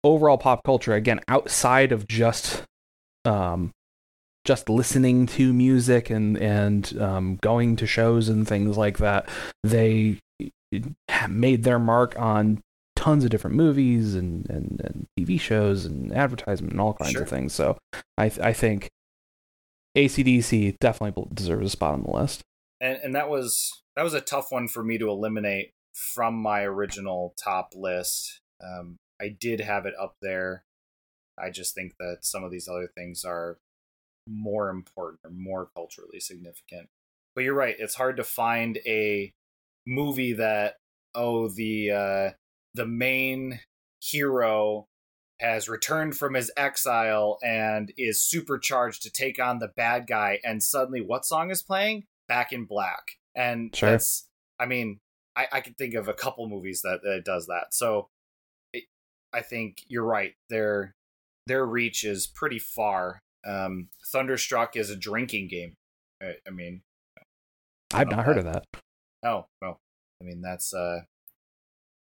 [0.04, 2.64] overall pop culture again outside of just
[3.26, 3.72] um
[4.46, 9.28] just listening to music and and um, going to shows and things like that
[9.64, 10.20] they
[11.30, 12.62] made their mark on
[12.96, 17.22] tons of different movies and, and, and TV shows and advertisement and all kinds Sure.
[17.24, 17.54] of things.
[17.54, 17.78] So
[18.18, 18.90] I I think
[19.98, 22.42] ACDC definitely deserves a spot on the list.
[22.82, 26.62] and and that was that was a tough one for me to eliminate from my
[26.64, 28.42] original top list.
[28.64, 30.64] Um, I did have it up there.
[31.38, 33.58] I just think that some of these other things are
[34.28, 36.90] more important or more culturally significant.
[37.36, 39.32] But you're right; it's hard to find a
[39.86, 40.76] movie that
[41.16, 42.30] oh the uh,
[42.74, 43.60] the main
[44.02, 44.88] hero
[45.44, 50.64] has returned from his exile and is supercharged to take on the bad guy and
[50.64, 53.04] suddenly what song is playing back in black
[53.36, 53.92] and Sure.
[53.92, 54.28] that's
[54.60, 55.00] i mean
[55.36, 58.08] i, I can think of a couple movies that, that does that so
[58.72, 58.86] it,
[59.34, 60.94] i think you're right their
[61.46, 65.74] their reach is pretty far um thunderstruck is a drinking game
[66.22, 66.82] i, I mean
[67.94, 68.48] I've know not heard that.
[68.48, 68.66] of that.
[69.24, 69.80] Oh, well,
[70.20, 71.02] I mean, that's, uh,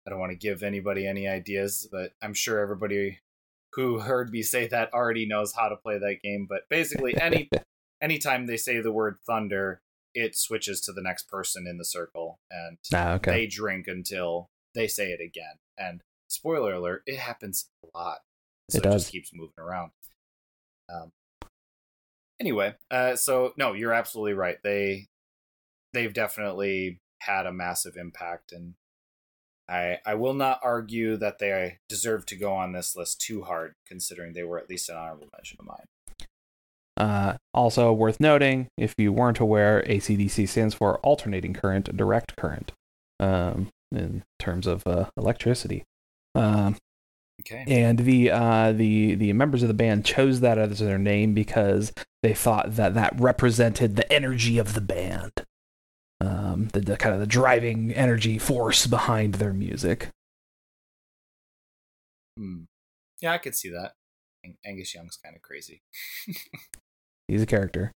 [0.06, 3.20] I don't want to give anybody any ideas, but I'm sure everybody
[3.74, 6.46] who heard me say that already knows how to play that game.
[6.50, 7.50] But basically, any
[8.02, 9.82] anytime they say the word thunder,
[10.14, 13.32] it switches to the next person in the circle, and Ah, okay.
[13.32, 15.56] they drink until they say it again.
[15.78, 18.20] And spoiler alert, it happens a lot.
[18.70, 19.02] So It it, does.
[19.04, 19.92] just keeps moving around.
[20.92, 21.12] Um,
[22.40, 24.58] anyway, uh, so no, you're absolutely right.
[24.64, 25.08] They
[25.94, 28.74] they've definitely had a massive impact, and
[29.70, 33.74] I I will not argue that they deserve to go on this list too hard,
[33.86, 35.86] considering they were at least an honorable mention of mine.
[36.98, 42.74] Uh, also worth noting, if you weren't aware, ACDC stands for alternating current, direct current,
[43.22, 45.84] um, in terms of uh, electricity.
[46.36, 46.76] Um,
[47.42, 47.64] Okay.
[47.70, 51.94] and the uh, the the members of the band chose that as their name because
[52.22, 55.32] they thought that that represented the energy of the band,
[56.22, 60.10] um, the, the kind of the driving energy force behind their music.
[62.38, 62.64] Hmm.
[63.22, 63.94] Yeah, I could see that.
[64.46, 65.82] Ang- Angus Young's kind of crazy.
[67.28, 67.92] He's a character.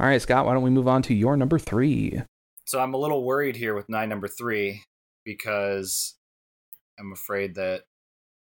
[0.00, 2.22] All right, Scott, why don't we move on to your number three?
[2.64, 4.82] So I'm a little worried here with nine number three
[5.24, 6.14] because
[6.98, 7.82] I'm afraid that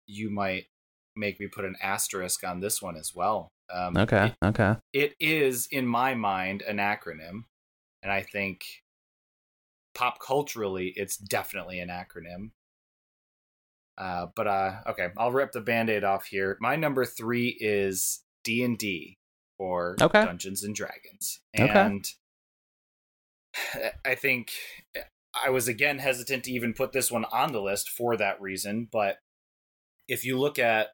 [0.05, 0.65] you might
[1.15, 3.49] make me put an asterisk on this one as well.
[3.71, 4.75] Um, Okay, okay.
[4.93, 7.43] it is in my mind an acronym
[8.03, 8.83] and i think
[9.93, 12.51] pop culturally it's definitely an acronym
[13.97, 19.17] uh, but uh, okay i'll rip the band-aid off here my number three is d&d
[19.57, 20.23] or Okay.
[20.23, 21.69] dungeons and dragons Okay.
[21.69, 22.05] and
[24.05, 24.51] i think
[25.45, 28.87] i was again hesitant to even put this one on the list for that reason
[28.89, 29.17] but
[30.07, 30.89] if you look at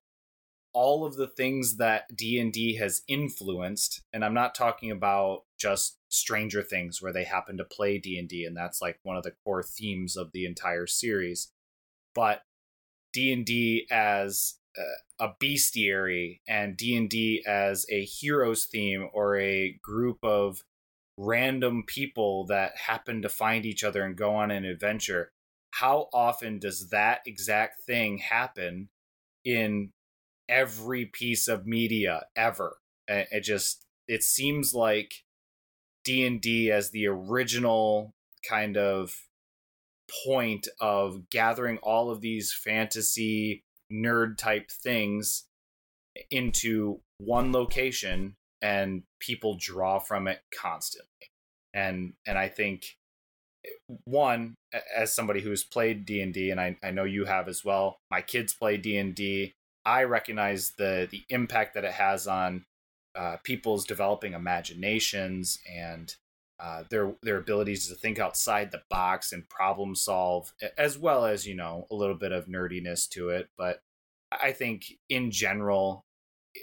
[0.75, 6.61] all of the things that D&D has influenced and I'm not talking about just Stranger
[6.61, 10.17] Things where they happen to play D&D and that's like one of the core themes
[10.17, 11.51] of the entire series
[12.13, 12.41] but
[13.13, 20.61] D&D as uh, a bestiary and D&D as a heroes theme or a group of
[21.17, 25.31] random people that happen to find each other and go on an adventure.
[25.71, 28.89] How often does that exact thing happen
[29.45, 29.91] in
[30.49, 32.77] every piece of media ever?
[33.07, 35.23] It just it seems like
[36.03, 38.13] D&D as the original
[38.47, 39.15] kind of
[40.25, 45.45] point of gathering all of these fantasy nerd type things
[46.29, 51.09] into one location and people draw from it constantly
[51.73, 52.97] and and i think
[54.05, 54.55] one
[54.95, 58.53] as somebody who's played d&d and I, I know you have as well my kids
[58.53, 59.53] play d&d
[59.85, 62.65] i recognize the the impact that it has on
[63.15, 66.15] uh, people's developing imaginations and
[66.59, 71.45] uh, their their abilities to think outside the box and problem solve, as well as
[71.45, 73.49] you know a little bit of nerdiness to it.
[73.57, 73.81] But
[74.31, 76.05] I think in general,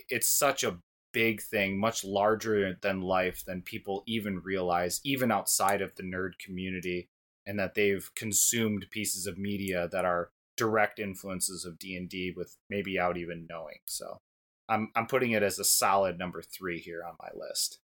[0.09, 0.79] it's such a
[1.13, 6.39] big thing, much larger than life than people even realize, even outside of the nerd
[6.39, 7.09] community,
[7.47, 10.31] and that they've consumed pieces of media that are
[10.63, 13.79] direct influences of D and D with maybe out even knowing.
[13.87, 14.19] So,
[14.69, 17.79] I'm I'm putting it as a solid number three here on my list.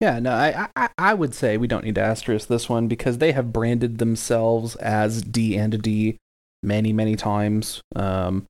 [0.00, 3.18] Yeah, no, I, I I would say we don't need to asterisk this one because
[3.18, 6.18] they have branded themselves as D and D
[6.62, 7.80] many many times.
[7.94, 8.46] Um,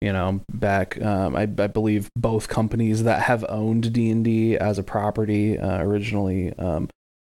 [0.00, 4.56] you know, back um, I I believe both companies that have owned D and D
[4.56, 6.52] as a property uh, originally.
[6.54, 6.88] Um,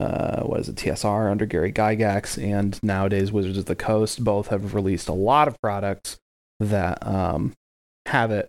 [0.01, 4.49] uh, what is it, TSR under Gary Gygax, and nowadays Wizards of the Coast both
[4.49, 6.19] have released a lot of products
[6.61, 7.53] that um,
[8.07, 8.49] have it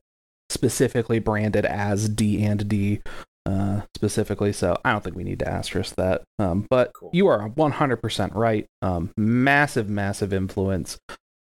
[0.49, 3.01] specifically branded as D and D
[3.45, 4.51] uh, specifically.
[4.51, 6.23] So I don't think we need to asterisk that.
[6.39, 7.09] Um, but cool.
[7.13, 8.65] you are 100% right.
[8.81, 10.97] Um, massive, massive influence.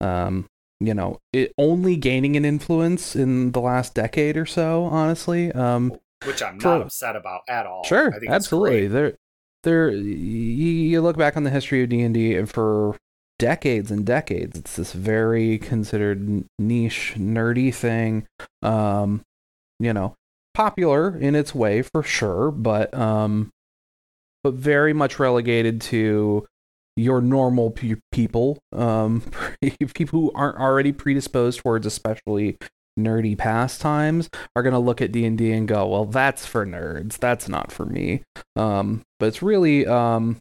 [0.02, 0.48] Um,
[0.80, 5.52] you know, it only gaining an influence in the last decade or so, honestly.
[5.52, 7.84] Um, Which I'm not upset about at all.
[7.84, 8.88] Sure, absolutely.
[8.88, 9.14] There,
[9.64, 9.90] there.
[9.90, 12.96] You look back on the history of D and D, and for
[13.40, 18.28] decades and decades, it's this very considered niche, nerdy thing.
[18.62, 19.22] Um,
[19.80, 20.16] you know,
[20.54, 23.52] popular in its way for sure, but um,
[24.44, 26.46] but very much relegated to
[26.96, 29.24] your normal pe- people, um,
[29.94, 32.58] people who aren't already predisposed towards especially
[33.00, 37.18] nerdy pastimes are going to look at D&D and go, "Well, that's for nerds.
[37.18, 38.22] That's not for me."
[38.56, 40.38] Um, but it's really um,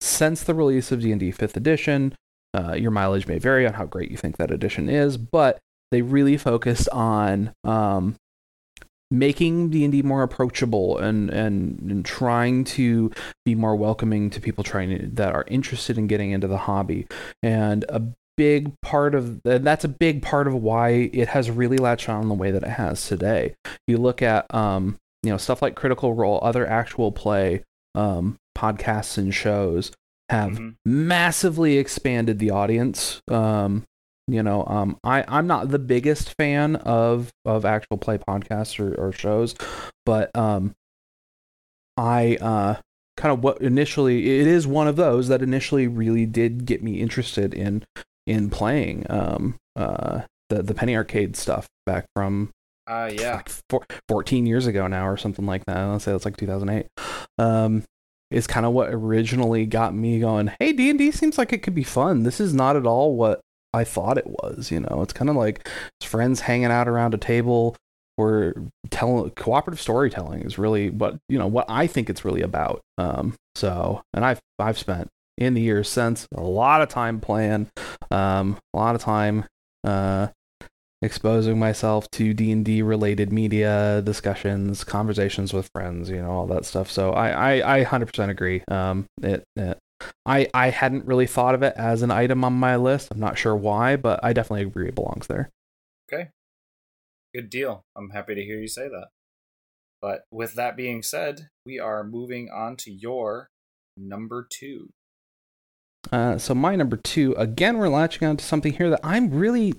[0.00, 2.14] since the release of D&D 5th edition,
[2.54, 5.58] uh, your mileage may vary on how great you think that edition is, but
[5.90, 8.16] they really focused on um,
[9.10, 13.10] making D&D more approachable and, and, and trying to
[13.44, 17.06] be more welcoming to people trying to, that are interested in getting into the hobby.
[17.42, 18.02] And a
[18.38, 22.34] big part of that's a big part of why it has really latched on the
[22.34, 23.54] way that it has today.
[23.86, 27.64] You look at um, you know stuff like Critical Role, other actual play
[27.94, 29.92] um, podcasts and shows
[30.30, 30.68] have mm-hmm.
[30.84, 33.84] massively expanded the audience um,
[34.28, 38.94] you know um, i i'm not the biggest fan of of actual play podcasts or,
[38.94, 39.54] or shows
[40.04, 40.74] but um
[41.96, 42.76] i uh
[43.16, 47.00] kind of what initially it is one of those that initially really did get me
[47.00, 47.82] interested in
[48.28, 52.50] in playing um uh the the penny arcade stuff back from
[52.86, 56.24] uh yeah like four, 14 years ago now or something like that let's say it's
[56.24, 56.86] like 2008
[57.38, 57.84] um
[58.30, 61.82] is kind of what originally got me going hey d&d seems like it could be
[61.82, 63.40] fun this is not at all what
[63.74, 64.70] I thought it was.
[64.70, 65.68] You know, it's kind of like
[66.02, 67.76] friends hanging out around a table
[68.16, 68.54] where
[68.90, 72.80] telling cooperative storytelling is really what you know what I think it's really about.
[72.96, 75.08] Um, so, and I've I've spent
[75.38, 77.70] in the years since a lot of time playing,
[78.10, 79.44] um, a lot of time
[79.84, 80.28] uh,
[81.00, 86.46] exposing myself to D and D related media discussions, conversations with friends, you know, all
[86.48, 86.90] that stuff.
[86.90, 88.62] So I I, I 100% agree.
[88.68, 89.78] Um, it, it
[90.26, 93.08] I I hadn't really thought of it as an item on my list.
[93.10, 95.50] I'm not sure why, but I definitely agree it belongs there.
[96.12, 96.30] Okay.
[97.34, 97.84] Good deal.
[97.96, 99.08] I'm happy to hear you say that.
[100.00, 103.50] But with that being said, we are moving on to your
[103.96, 104.90] number two.
[106.10, 109.74] Uh, so my number two, again, we're latching on to something here that I'm really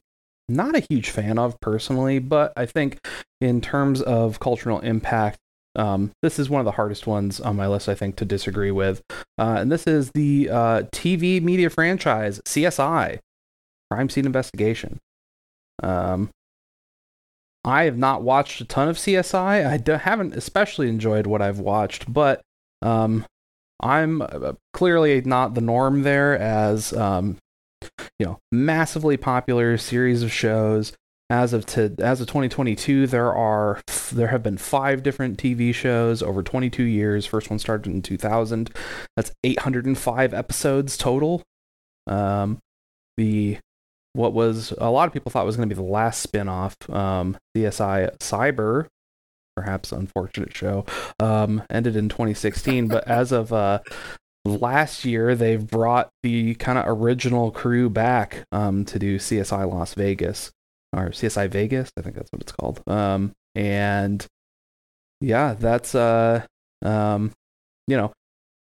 [0.48, 3.00] not a huge fan of personally, but I think
[3.40, 5.38] in terms of cultural impact,
[5.76, 8.72] um, this is one of the hardest ones on my list, I think, to disagree
[8.72, 9.02] with.
[9.38, 13.20] Uh, and this is the uh, TV media franchise CSI,
[13.92, 14.98] Crime Scene Investigation.
[15.82, 16.30] Um,
[17.64, 19.66] I have not watched a ton of CSI.
[19.66, 22.42] I haven't especially enjoyed what I've watched, but
[22.82, 23.26] um,
[23.80, 27.38] I'm uh, clearly not the norm there as um,
[28.18, 30.94] you know, massively popular series of shows.
[31.32, 33.80] As of to as of 2022 there are
[34.12, 37.28] there have been five different tv shows over 22 years.
[37.28, 38.72] First one started in 2000
[39.16, 41.44] that's 805 episodes total.
[42.08, 42.58] Um
[43.18, 43.60] the
[44.14, 47.38] what was a lot of people thought was going to be the last spin-off um
[47.56, 48.88] csi cyber
[49.60, 50.86] perhaps unfortunate show
[51.20, 53.80] um ended in 2016 but as of uh
[54.46, 59.94] last year they've brought the kind of original crew back um to do csi las
[59.94, 60.52] vegas
[60.94, 61.92] or CSI Vegas.
[61.98, 62.82] I think that's what it's called.
[62.88, 64.26] Um, and
[65.22, 66.46] yeah, that's uh,
[66.84, 67.32] um,
[67.88, 68.12] you know,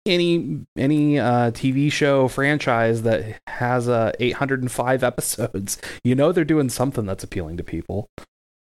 [0.06, 6.68] any any uh TV show franchise that has uh 805 episodes, you know they're doing
[6.68, 8.08] something that's appealing to people.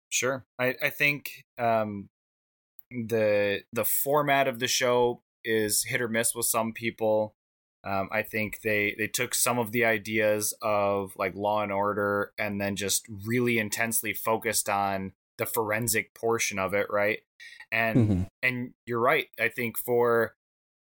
[0.10, 2.10] Sure, I I think um
[2.91, 7.36] the the format of the show is hit or miss with some people.
[7.84, 12.34] Um, I think they they took some of the ideas of like Law and Order
[12.38, 17.20] and then just really intensely focused on the forensic portion of it, right?
[17.72, 18.24] And mm-hmm.
[18.43, 19.28] and you're right.
[19.39, 20.36] I think for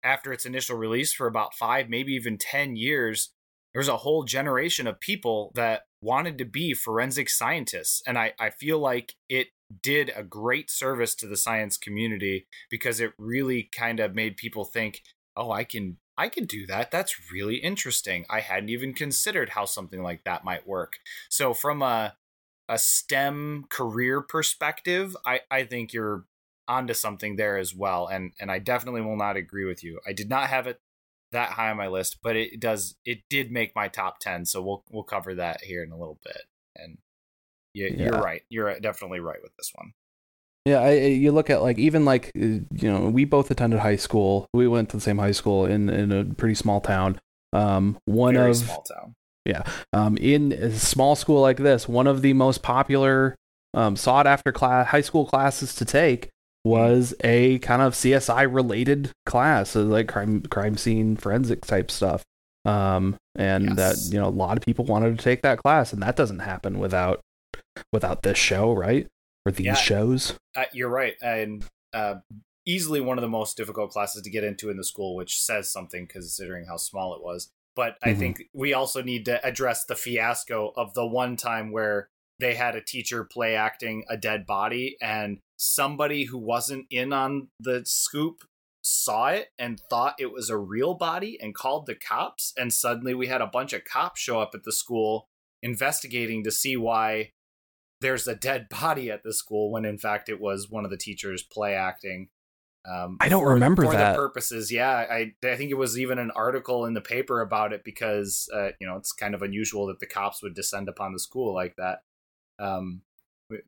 [0.03, 3.33] after its initial release for about five, maybe even ten years,
[3.75, 8.51] there's a whole generation of people that wanted to be forensic scientists, and I I
[8.51, 9.49] feel like it
[9.83, 14.65] did a great service to the science community because it really kind of made people
[14.65, 15.03] think,
[15.37, 16.91] oh, I can I could do that.
[16.91, 18.25] That's really interesting.
[18.31, 20.99] I hadn't even considered how something like that might work.
[21.29, 22.17] So from a
[22.69, 26.25] a STEM career perspective, I, I think you're
[26.67, 28.07] onto something there as well.
[28.07, 30.01] And and I definitely will not agree with you.
[30.07, 30.81] I did not have it
[31.35, 34.45] that high on my list, but it does it did make my top ten.
[34.45, 36.43] So we'll we'll cover that here in a little bit.
[36.75, 36.99] And
[37.75, 38.05] you, yeah.
[38.05, 38.43] you're right.
[38.49, 39.93] You're definitely right with this one.
[40.65, 43.97] Yeah, I, you look at like even like uh, you know we both attended high
[43.97, 44.49] school.
[44.55, 47.21] We went to the same high school in in a pretty small town.
[47.53, 49.15] Um, one Very of small town.
[49.45, 49.63] Yeah,
[49.93, 53.37] um, in a small school like this, one of the most popular
[53.75, 56.31] um, sought after class high school classes to take
[56.65, 62.25] was a kind of CSI related class, so like crime crime scene forensic type stuff.
[62.65, 63.77] Um, and yes.
[63.77, 66.41] that you know a lot of people wanted to take that class, and that doesn't
[66.41, 67.21] happen without
[67.93, 69.07] without this show, right?
[69.47, 70.35] Or these yeah, shows.
[70.57, 72.17] Uh, you're right, and uh,
[72.67, 75.71] easily one of the most difficult classes to get into in the school, which says
[75.71, 77.51] something considering how small it was.
[77.77, 78.21] But I mm-hmm.
[78.21, 82.09] think we also need to address the fiasco of the one time where
[82.39, 87.49] they had a teacher play acting a dead body and somebody who wasn't in on
[87.61, 88.45] the scoop
[88.83, 93.15] saw it and thought it was a real body and called the cops and suddenly
[93.15, 95.27] we had a bunch of cops show up at the school
[95.63, 97.31] investigating to see why
[98.01, 100.97] there's a dead body at the school when in fact it was one of the
[100.97, 102.29] teachers play acting.
[102.87, 104.13] Um, I don't for, remember for that.
[104.13, 104.71] the purposes.
[104.71, 108.47] Yeah, I I think it was even an article in the paper about it because
[108.55, 111.55] uh, you know it's kind of unusual that the cops would descend upon the school
[111.55, 112.01] like that.
[112.59, 113.01] Um,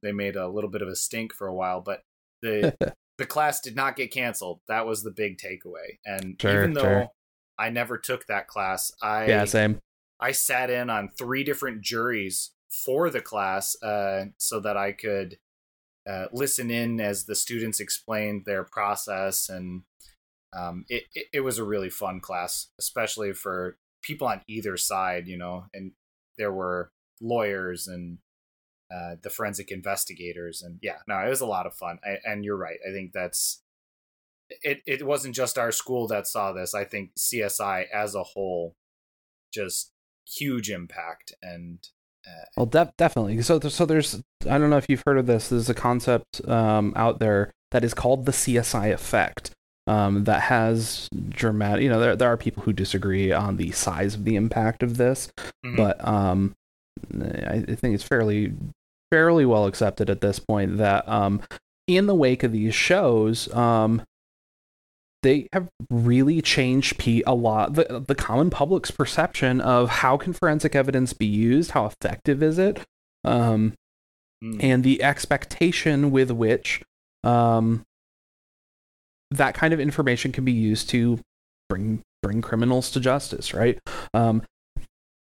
[0.03, 2.03] they made a little bit of a stink for a while, but
[2.43, 2.77] the
[3.19, 4.61] the class did not get canceled.
[4.69, 5.99] That was the big takeaway.
[6.05, 7.09] And sure, even though sure.
[7.59, 9.81] I never took that class, I yeah same.
[10.19, 12.53] I sat in on three different juries
[12.85, 15.39] for the class uh, so that I could
[16.09, 19.49] uh, listen in as the students explained their process.
[19.49, 19.83] And
[20.57, 25.27] um, it, it, it, was a really fun class, especially for people on either side,
[25.27, 25.93] you know, and
[26.39, 28.19] there were lawyers and
[28.95, 30.63] uh, the forensic investigators.
[30.63, 31.99] And yeah, no, it was a lot of fun.
[32.05, 32.79] I, and you're right.
[32.89, 33.63] I think that's.
[34.63, 36.73] It, it wasn't just our school that saw this.
[36.73, 38.77] I think CSI as a whole
[39.53, 39.91] just
[40.25, 41.79] huge impact and
[42.57, 43.41] well, de- definitely.
[43.43, 45.49] So, so there's I don't know if you've heard of this.
[45.49, 49.51] There's a concept um, out there that is called the CSI effect.
[49.89, 51.85] Um, that has dramatic.
[51.85, 54.97] You know, there there are people who disagree on the size of the impact of
[54.97, 55.29] this,
[55.65, 55.77] mm-hmm.
[55.77, 56.55] but um,
[57.21, 58.53] I think it's fairly
[59.11, 61.41] fairly well accepted at this point that um,
[61.87, 64.03] in the wake of these shows, um,
[65.23, 70.33] they have really changed P a lot the the common public's perception of how can
[70.33, 72.81] forensic evidence be used, how effective is it,
[73.25, 73.75] um,
[74.43, 74.63] mm.
[74.63, 76.83] and the expectation with which
[77.25, 77.83] um,
[79.31, 81.19] that kind of information can be used to
[81.69, 83.53] bring bring criminals to justice.
[83.53, 83.81] Right.
[84.15, 84.43] Um,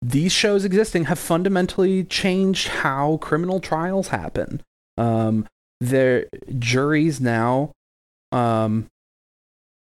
[0.02, 4.62] these shows existing have fundamentally changed how criminal trials happen.
[4.96, 5.46] Um,
[5.80, 6.26] their
[6.58, 7.72] juries now
[8.34, 8.88] um,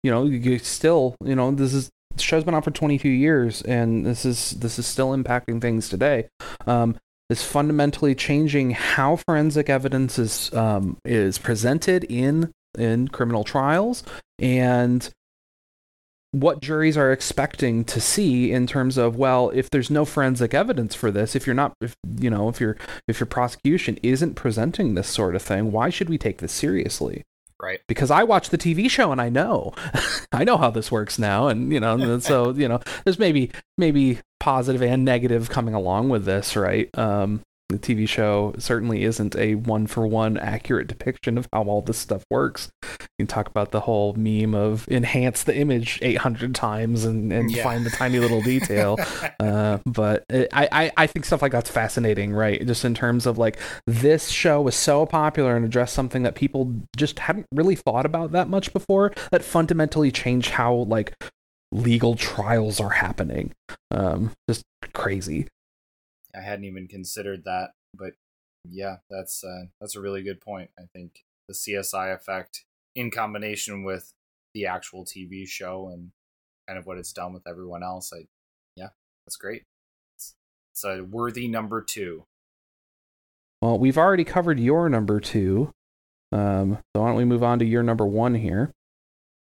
[0.03, 3.61] you know, you still, you know, this is the show's been on for 22 years,
[3.63, 6.27] and this is this is still impacting things today.
[6.67, 6.97] Um,
[7.29, 14.03] is fundamentally changing how forensic evidence is um, is presented in in criminal trials,
[14.37, 15.09] and
[16.33, 20.95] what juries are expecting to see in terms of well if there's no forensic evidence
[20.95, 22.75] for this if you're not if you know if your
[23.07, 27.23] if your prosecution isn't presenting this sort of thing why should we take this seriously?
[27.61, 27.81] Right.
[27.87, 29.73] Because i watch the tv show and i know.
[30.31, 33.51] I know how this works now and you know and so you know there's maybe
[33.77, 36.89] maybe positive and negative coming along with this right?
[36.97, 37.41] Um
[37.73, 41.97] the TV show certainly isn't a one for one accurate depiction of how all this
[41.97, 42.69] stuff works.
[42.83, 47.51] You can talk about the whole meme of enhance the image 800 times and, and
[47.51, 47.63] Yeah.
[47.63, 48.97] find the tiny little detail.
[49.39, 52.65] uh, but it, I, I, I think stuff like that's fascinating, right?
[52.65, 53.57] Just in terms of like
[53.87, 58.31] this show was so popular and addressed something that people just hadn't really thought about
[58.33, 61.13] that much before that fundamentally changed how like
[61.71, 63.51] legal trials are happening.
[63.91, 64.63] Um, just
[64.93, 65.47] crazy.
[66.35, 68.13] I hadn't even considered that, but
[68.69, 70.69] yeah, that's uh, that's a really good point.
[70.77, 72.65] I think the CSI effect,
[72.95, 74.13] in combination with
[74.53, 76.11] the actual TV show and
[76.67, 78.25] kind of what it's done with everyone else, I
[78.75, 78.89] yeah,
[79.25, 79.63] that's great.
[80.15, 80.33] It's,
[80.71, 82.25] it's a worthy number two.
[83.61, 85.71] Well, we've already covered your number two.
[86.31, 88.71] Um, so why don't we move on to your number one here?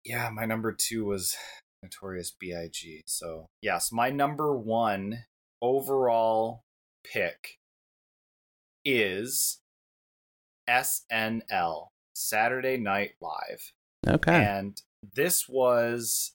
[0.03, 1.35] Yeah, my number two was
[1.81, 3.03] Notorious B.I.G.
[3.07, 5.25] So yes, my number one
[5.61, 6.61] overall
[7.11, 7.59] pick
[8.83, 9.59] is
[10.69, 13.73] SNL Saturday Night Live.
[14.07, 14.43] Okay.
[14.43, 14.81] And
[15.15, 16.33] this was,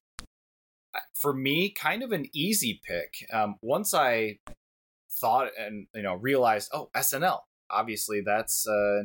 [0.95, 3.27] uh, for me, kind of an easy pick.
[3.33, 4.39] Um, once I
[5.21, 7.41] thought and you know realized, oh, SNL.
[7.71, 9.05] Obviously, that's uh,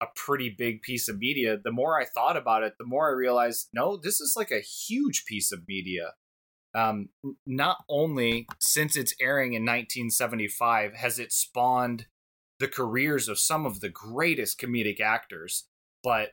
[0.00, 1.58] a pretty big piece of media.
[1.62, 4.60] The more I thought about it, the more I realized, no, this is like a
[4.60, 6.12] huge piece of media.
[6.74, 7.10] Um,
[7.46, 12.06] not only since its airing in 1975 has it spawned
[12.58, 15.66] the careers of some of the greatest comedic actors,
[16.02, 16.30] but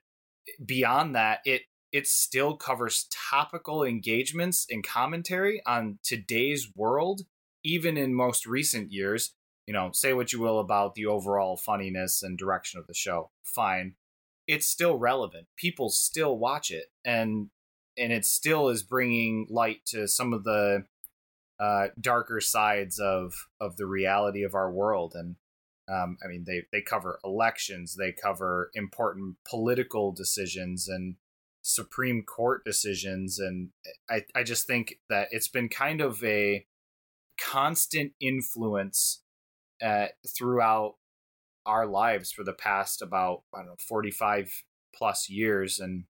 [0.66, 7.22] beyond that, it it still covers topical engagements and commentary on today's world,
[7.64, 9.34] even in most recent years.
[9.68, 13.32] You know, say what you will about the overall funniness and direction of the show.
[13.44, 13.96] Fine.
[14.48, 15.48] It's still relevant.
[15.58, 17.50] People still watch it and
[18.02, 20.86] and it still is bringing light to some of the
[21.60, 25.14] uh, darker sides of of the reality of our world.
[25.16, 25.36] And
[25.88, 31.16] um, I mean, they they cover elections, they cover important political decisions and
[31.62, 33.70] Supreme Court decisions, and
[34.10, 36.66] I I just think that it's been kind of a
[37.40, 39.22] constant influence
[39.84, 40.96] uh, throughout
[41.66, 44.52] our lives for the past about I don't know forty five
[44.96, 46.06] plus years, and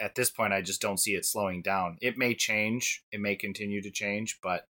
[0.00, 1.98] At this point, I just don't see it slowing down.
[2.00, 4.66] It may change, it may continue to change, but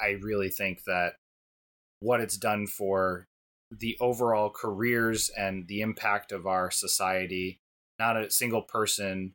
[0.00, 1.14] I really think that
[2.00, 3.26] what it's done for
[3.70, 7.60] the overall careers and the impact of our society.
[7.98, 9.34] Not a single person,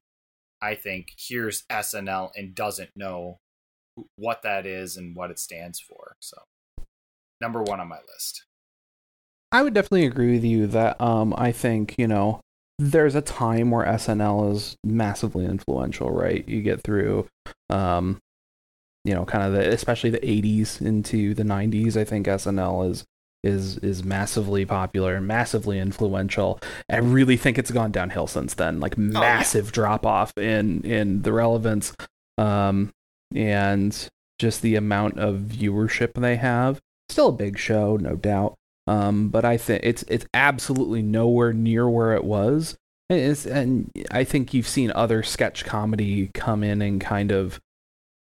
[0.61, 3.39] I think, hears SNL and doesn't know
[4.15, 6.15] what that is and what it stands for.
[6.19, 6.38] So,
[7.41, 8.45] number one on my list.
[9.51, 12.39] I would definitely agree with you that um, I think, you know,
[12.80, 16.47] there's a time where SNL is massively influential, right?
[16.47, 17.28] You get through,
[17.69, 18.19] um,
[19.05, 21.95] you know, kind of the, especially the 80s into the 90s.
[21.97, 23.05] I think SNL is
[23.43, 26.59] is is massively popular and massively influential.
[26.89, 29.03] I really think it's gone downhill since then, like yeah.
[29.03, 31.93] massive drop off in in the relevance,
[32.38, 32.93] um,
[33.36, 34.09] and
[34.39, 36.80] just the amount of viewership they have.
[37.09, 38.55] Still a big show, no doubt.
[38.88, 42.76] Um, but I think it's it's absolutely nowhere near where it was.
[43.10, 47.60] And It's, and I think you've seen other sketch comedy come in and kind of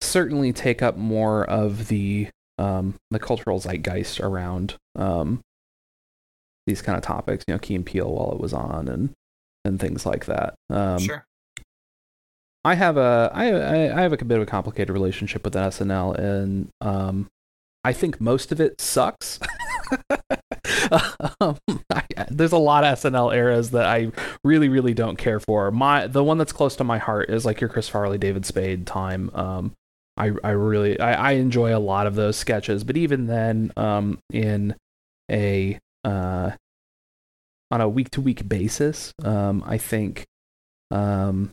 [0.01, 5.41] certainly take up more of the um, the cultural zeitgeist around um,
[6.65, 7.43] these kind of topics.
[7.47, 9.11] You know, Key and Peele while it was on and
[9.63, 10.55] and things like that.
[10.69, 11.25] Um, sure.
[12.65, 16.17] I have a I, I I have a bit of a complicated relationship with SNL,
[16.17, 17.27] and um,
[17.83, 19.39] I think most of it sucks.
[22.29, 24.11] there's a lot of SNL eras that I
[24.43, 25.71] really really don't care for.
[25.71, 28.87] My the one that's close to my heart is like your Chris Farley, David Spade
[28.87, 29.29] time.
[29.33, 29.73] Um,
[30.15, 34.19] I I really I, I enjoy a lot of those sketches, but even then, um,
[34.31, 34.75] in
[35.29, 36.51] a uh,
[37.69, 40.25] on a week to week basis, um, I think
[40.91, 41.51] um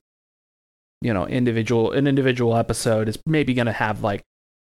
[1.03, 4.23] you know individual an individual episode is maybe going to have like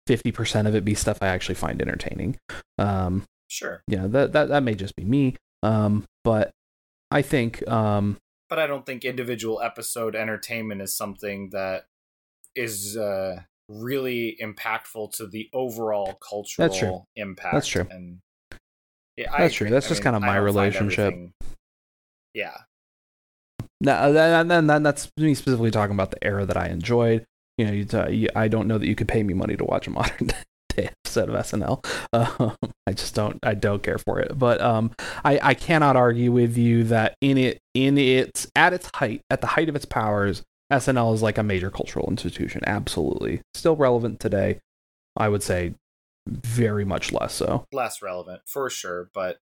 [0.08, 2.36] 50% of it be stuff i actually find entertaining
[2.78, 3.24] um
[3.54, 3.82] Sure.
[3.86, 6.50] you know that that, that may just be me um but
[7.12, 8.16] i think um
[8.48, 11.86] But I don't think individual episode entertainment is something that
[12.56, 17.02] is uh, really impactful to the overall cultural true.
[17.16, 17.54] impact.
[17.54, 17.86] That's true.
[17.90, 18.18] And
[19.16, 19.66] yeah, I That's true.
[19.66, 19.74] agree.
[19.74, 21.14] That's I just mean, kinda my relationship.
[22.34, 22.56] Yeah.
[23.80, 24.12] that,
[24.48, 27.24] that, that, that's me specifically talking about the era that i enjoyed
[27.56, 29.64] you know, you'd, uh, you, I don't know that you could pay me money to
[29.64, 30.30] watch a modern
[30.74, 31.84] day episode of SNL.
[32.14, 32.56] Um,
[32.86, 34.38] I just don't, I don't care for it.
[34.38, 34.92] But um,
[35.24, 39.40] I, I cannot argue with you that in it, in its at its height, at
[39.40, 42.60] the height of its powers, SNL is like a major cultural institution.
[42.66, 44.60] Absolutely, still relevant today.
[45.16, 45.74] I would say
[46.26, 47.66] very much less so.
[47.72, 49.38] Less relevant for sure, but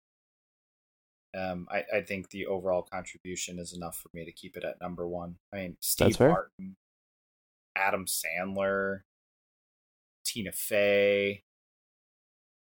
[1.37, 4.81] um, I, I think the overall contribution is enough for me to keep it at
[4.81, 5.37] number one.
[5.53, 6.77] I mean, Steve Martin,
[7.77, 9.01] Adam Sandler,
[10.27, 11.43] Tina Fey.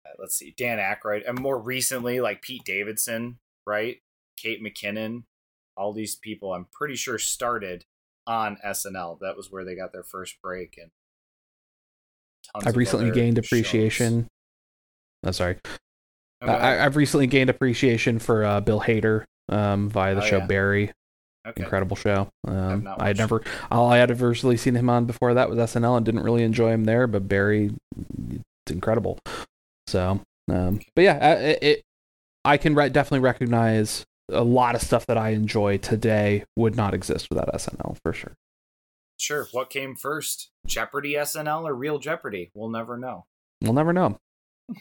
[0.06, 3.96] Uh, let's see, Dan Aykroyd, and more recently, like Pete Davidson, right?
[4.36, 5.24] Kate McKinnon,
[5.76, 6.52] all these people.
[6.52, 7.84] I'm pretty sure started
[8.26, 9.18] on SNL.
[9.20, 10.90] That was where they got their first break, and
[12.54, 14.28] I've recently gained appreciation.
[15.22, 15.56] I'm oh, sorry.
[16.42, 16.52] Okay.
[16.52, 20.46] I, have recently gained appreciation for uh, Bill Hader um, via the oh, show yeah.
[20.46, 20.92] Barry.
[21.46, 21.62] Okay.
[21.62, 22.28] Incredible show.
[22.46, 25.96] Um, I had never, all I had adversely seen him on before that was SNL
[25.96, 29.18] and didn't really enjoy him there, but Barry, it's incredible.
[29.86, 30.20] So,
[30.50, 31.82] um, but yeah, it, it
[32.44, 36.94] I can re- definitely recognize a lot of stuff that I enjoy today would not
[36.94, 38.34] exist without SNL for sure.
[39.18, 39.46] Sure.
[39.52, 42.50] What came first, Jeopardy SNL or Real Jeopardy?
[42.54, 43.26] We'll never know.
[43.62, 44.18] We'll never know.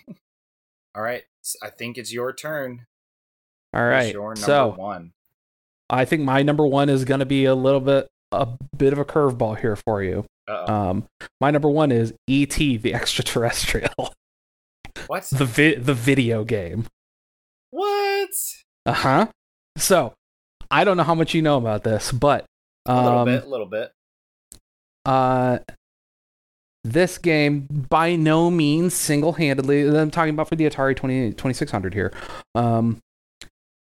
[0.95, 1.24] All right.
[1.61, 2.86] I think it's your turn.
[3.74, 4.16] All right.
[4.38, 5.11] so one.
[5.89, 8.99] I think my number one is going to be a little bit a bit of
[8.99, 10.25] a curveball here for you.
[10.47, 10.73] Uh-oh.
[10.73, 11.07] Um,
[11.41, 12.77] my number one is E.T.
[12.77, 14.13] the Extraterrestrial.
[15.07, 15.25] What?
[15.25, 16.88] the vi- the video game.
[17.69, 18.29] What?
[18.86, 19.27] Uh huh.
[19.77, 20.13] So,
[20.71, 22.45] I don't know how much you know about this, but
[22.86, 23.91] um, a little um, bit, a little bit.
[25.05, 25.59] Uh,
[26.86, 29.95] this game by no means single-handedly.
[29.95, 32.13] I'm talking about for the Atari 20, 2600 here.
[32.55, 32.99] Um,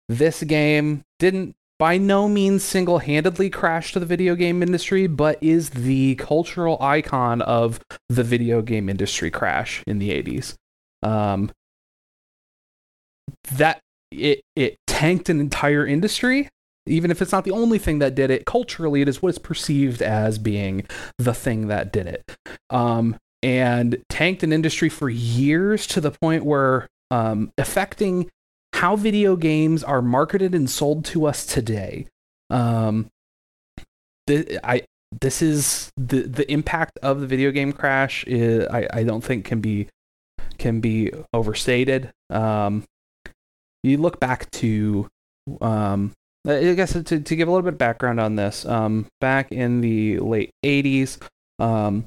[0.08, 6.14] this game didn't by no means single-handedly crashed the video game industry, but is the
[6.16, 10.54] cultural icon of the video game industry crash in the 80s.
[11.02, 11.50] Um,
[13.52, 16.48] that it it tanked an entire industry
[16.86, 19.38] even if it's not the only thing that did it culturally it is what is
[19.38, 20.86] perceived as being
[21.18, 22.36] the thing that did it
[22.70, 28.30] um, and tanked an industry for years to the point where um, affecting
[28.74, 32.06] how video games are marketed and sold to us today.
[32.50, 33.08] Um,
[34.28, 34.82] I
[35.20, 39.44] this is the the impact of the video game crash is, I, I don't think
[39.44, 39.86] can be
[40.58, 42.10] can be overstated.
[42.30, 42.82] Um,
[43.84, 45.08] you look back to
[45.60, 46.12] um,
[46.46, 49.82] I guess to, to give a little bit of background on this, um, back in
[49.82, 51.22] the late 80s,
[51.58, 52.06] um,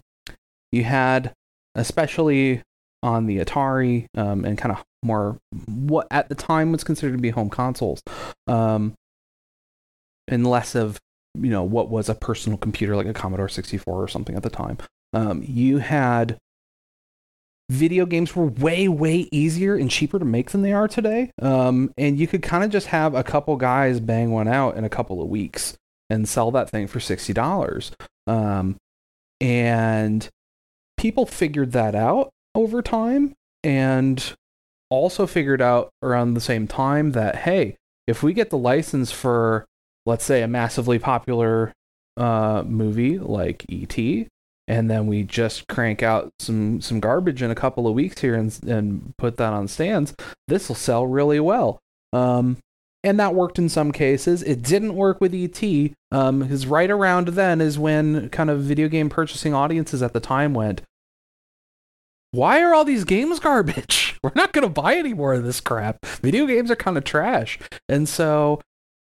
[0.72, 1.34] you had,
[1.76, 2.61] especially
[3.04, 5.38] on the Atari um, and kind of more
[5.68, 8.02] what at the time was considered to be home consoles,
[8.48, 8.93] um,
[10.28, 11.00] and less of
[11.36, 14.50] you know what was a personal computer like a Commodore 64 or something at the
[14.50, 14.78] time.
[15.14, 16.38] Um, you had
[17.70, 21.91] video games were way way easier and cheaper to make than they are today um,
[21.98, 24.89] and you could kind of just have a couple guys bang one out in a
[24.89, 25.78] couple of weeks
[26.10, 27.91] and sell that thing for $60
[28.28, 28.78] um,
[29.41, 30.30] and
[30.95, 33.34] people figured that out over time
[33.64, 34.36] and
[34.89, 37.76] also figured out around the same time that hey
[38.08, 39.66] if we get the license for
[40.06, 41.74] let's say a massively popular
[42.16, 43.98] uh, movie like et
[44.70, 48.36] and then we just crank out some some garbage in a couple of weeks here
[48.36, 50.14] and and put that on stands
[50.48, 51.80] this will sell really well.
[52.14, 52.58] Um,
[53.04, 54.43] and that worked in some cases.
[54.43, 58.88] It didn't work with et um, because right around then is when kind of video
[58.88, 60.82] game purchasing audiences at the time went
[62.32, 65.59] why are all these games garbage we're not going to buy any more of this
[65.59, 67.59] crap video games are kind of trash
[67.89, 68.59] and so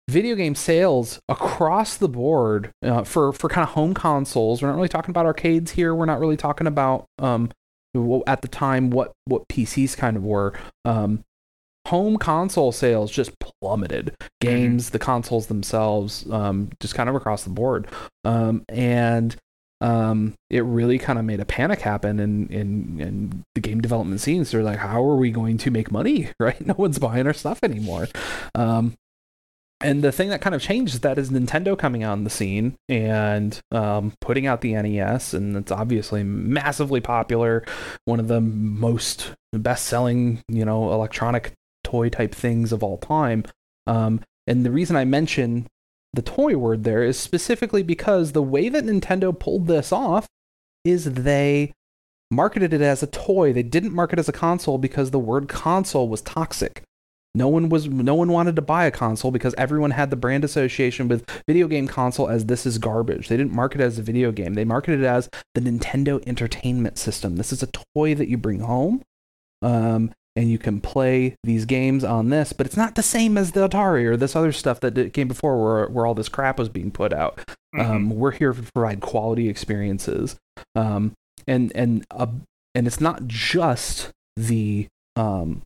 [0.08, 4.62] video game sales across the board uh, for for kind of home consoles.
[4.62, 5.94] We're not really talking about arcades here.
[5.94, 7.50] We're not really talking about um,
[8.26, 10.52] at the time what what PCs kind of were.
[10.84, 11.24] Um,
[11.86, 14.14] home console sales just plummeted.
[14.18, 14.26] Mm-hmm.
[14.40, 17.86] Games, the consoles themselves, um, just kind of across the board,
[18.24, 19.36] um, and
[19.84, 24.18] um, it really kind of made a panic happen in, in, in the game development
[24.22, 24.50] scenes.
[24.50, 26.30] They're like, how are we going to make money?
[26.40, 26.66] Right?
[26.66, 28.08] No one's buying our stuff anymore.
[28.54, 28.94] Um,
[29.80, 32.76] and the thing that kind of changed that is Nintendo coming out on the scene
[32.88, 37.64] and um, putting out the NES, and it's obviously massively popular,
[38.06, 43.44] one of the most best-selling, you know, electronic toy type things of all time.
[43.86, 45.66] Um, and the reason I mention
[46.14, 50.26] the toy word there is specifically because the way that Nintendo pulled this off
[50.84, 51.72] is they
[52.30, 53.52] marketed it as a toy.
[53.52, 56.82] They didn't market it as a console because the word console was toxic.
[57.34, 60.44] no one was no one wanted to buy a console because everyone had the brand
[60.44, 63.28] association with video game console as this is garbage.
[63.28, 64.54] They didn't market it as a video game.
[64.54, 67.36] They marketed it as the Nintendo Entertainment System.
[67.36, 69.02] This is a toy that you bring home.
[69.62, 73.52] Um, and you can play these games on this, but it's not the same as
[73.52, 76.68] the Atari or this other stuff that came before where, where all this crap was
[76.68, 77.38] being put out.
[77.74, 77.80] Mm-hmm.
[77.80, 80.36] Um, we're here to provide quality experiences.
[80.74, 81.12] Um,
[81.46, 82.26] and and uh,
[82.74, 85.62] and it's not just the um,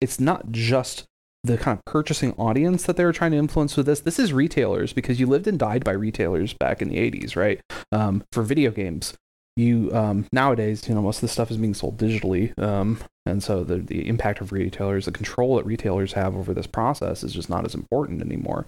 [0.00, 1.04] it's not just
[1.44, 4.00] the kind of purchasing audience that they were trying to influence with this.
[4.00, 7.60] This is retailers because you lived and died by retailers back in the 80s, right?
[7.90, 9.14] Um, for video games,
[9.56, 13.42] you um, nowadays, you know, most of the stuff is being sold digitally, um, and
[13.42, 17.32] so the the impact of retailers, the control that retailers have over this process, is
[17.32, 18.66] just not as important anymore.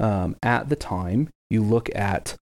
[0.00, 2.36] Um, at the time, you look at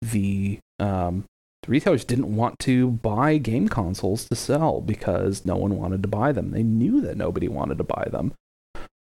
[0.00, 1.24] the um,
[1.62, 6.08] the retailers didn't want to buy game consoles to sell because no one wanted to
[6.08, 6.52] buy them.
[6.52, 8.32] They knew that nobody wanted to buy them.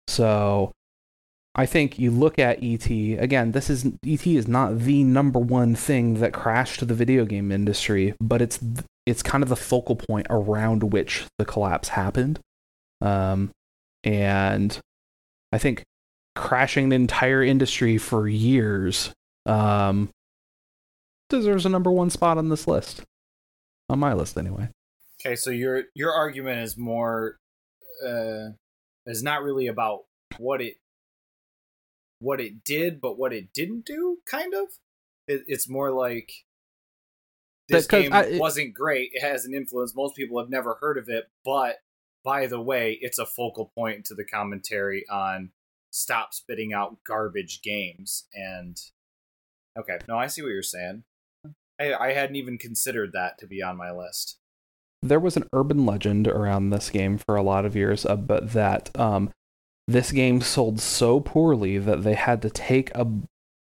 [0.07, 0.71] So
[1.59, 3.51] I think you look at ET again.
[3.51, 8.15] This is ET is not the number one thing that crashed the video game industry,
[8.21, 8.61] but it's
[9.05, 12.39] it's kind of the focal point around which the collapse happened.
[13.01, 13.51] Um,
[14.05, 14.79] and
[15.51, 15.83] I think
[16.33, 19.11] crashing the entire industry for years
[19.45, 20.11] um,
[21.29, 23.03] deserves a number one spot on this list.
[23.89, 24.69] On my list, anyway.
[25.19, 27.35] Okay, so your your argument is more
[28.01, 28.51] uh,
[29.05, 30.05] is not really about
[30.37, 30.75] what it
[32.19, 34.17] what it did, but what it didn't do.
[34.25, 34.67] Kind of.
[35.27, 36.31] It, it's more like
[37.69, 39.11] this game I, it, wasn't great.
[39.13, 39.95] It has an influence.
[39.95, 41.77] Most people have never heard of it, but
[42.23, 45.51] by the way, it's a focal point to the commentary on
[45.91, 48.25] stop spitting out garbage games.
[48.33, 48.77] And
[49.77, 51.03] okay, no, I see what you're saying.
[51.79, 54.37] I, I hadn't even considered that to be on my list.
[55.01, 58.51] There was an urban legend around this game for a lot of years, uh, but
[58.51, 59.31] that um,
[59.91, 63.07] this game sold so poorly that they had to take a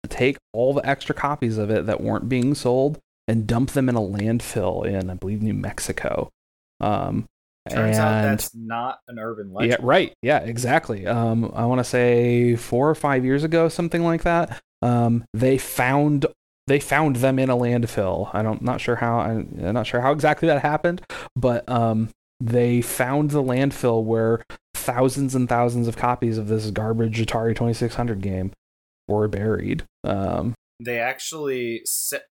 [0.08, 3.96] take all the extra copies of it that weren't being sold and dump them in
[3.96, 6.30] a landfill in, I believe, New Mexico.
[6.80, 7.26] Um,
[7.68, 9.72] Turns and, out that's not an urban legend.
[9.72, 10.14] Yeah, right.
[10.22, 11.08] Yeah, exactly.
[11.08, 14.62] Um, I want to say four or five years ago, something like that.
[14.84, 16.28] Um, they found
[16.68, 18.30] they found them in a landfill.
[18.34, 21.02] I don't not sure how I'm not sure how exactly that happened,
[21.36, 22.10] but um,
[22.40, 24.44] they found the landfill where
[24.86, 28.52] thousands and thousands of copies of this garbage Atari 2600 game
[29.08, 29.84] were buried.
[30.04, 31.84] Um, they actually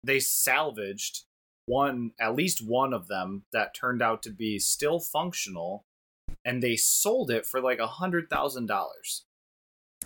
[0.04, 1.24] they salvaged
[1.66, 5.86] one at least one of them that turned out to be still functional
[6.43, 9.26] and they sold it for like a hundred thousand dollars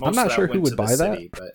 [0.02, 1.52] i'm not sure who would buy city, that but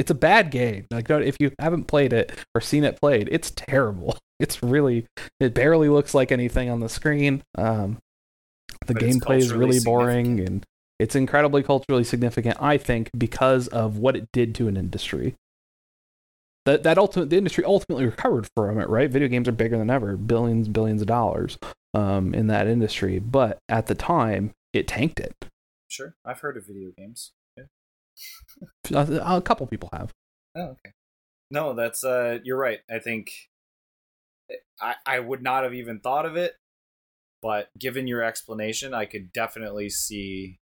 [0.00, 0.86] it's a bad game.
[0.90, 4.16] Like if you haven't played it or seen it played, it's terrible.
[4.40, 5.06] It's really
[5.38, 7.42] it barely looks like anything on the screen.
[7.58, 7.98] Um,
[8.86, 10.64] the but gameplay is really boring and
[10.98, 12.56] it's incredibly culturally significant.
[12.60, 15.34] I think because of what it did to an industry.
[16.66, 19.10] That that ultimate the industry ultimately recovered from it, right?
[19.10, 21.58] Video games are bigger than ever, billions billions of dollars
[21.94, 23.18] um, in that industry.
[23.18, 25.34] But at the time, it tanked it.
[25.88, 27.32] Sure, I've heard of video games.
[28.92, 30.12] a couple people have.
[30.54, 30.92] Oh, okay.
[31.50, 32.80] No, that's uh you're right.
[32.90, 33.32] I think
[34.80, 36.54] I I would not have even thought of it,
[37.42, 40.58] but given your explanation, I could definitely see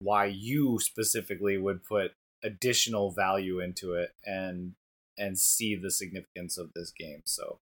[0.00, 2.12] why you specifically would put
[2.42, 4.74] additional value into it and
[5.16, 7.22] and see the significance of this game.
[7.24, 7.58] So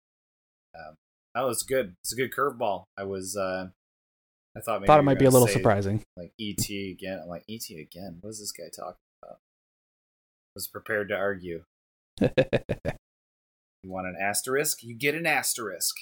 [0.75, 0.95] um
[1.35, 1.95] that was good.
[2.03, 2.85] It's a good curveball.
[2.97, 3.67] I was uh
[4.55, 6.03] I thought maybe thought it might be a little surprising.
[6.17, 7.19] Like ET again.
[7.21, 8.17] I'm like ET again.
[8.21, 9.37] What is this guy talking about?
[10.55, 11.63] Was prepared to argue.
[12.21, 12.29] you
[13.85, 14.83] want an asterisk?
[14.83, 15.95] You get an asterisk.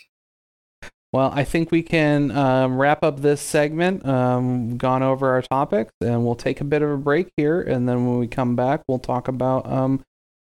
[1.13, 4.05] Well, I think we can um, wrap up this segment.
[4.05, 7.87] Um, gone over our topics, and we'll take a bit of a break here, and
[7.87, 10.03] then when we come back, we'll talk about um,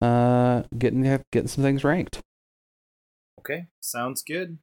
[0.02, 2.20] uh, getting getting some things ranked.
[3.40, 4.60] Okay, sounds good.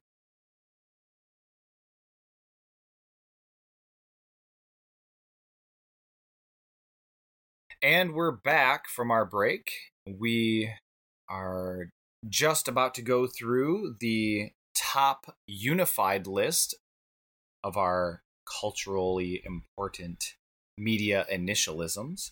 [7.81, 9.71] And we're back from our break.
[10.05, 10.71] We
[11.29, 11.89] are
[12.27, 16.75] just about to go through the top unified list
[17.63, 18.23] of our
[18.61, 20.35] culturally important
[20.77, 22.31] media initialisms.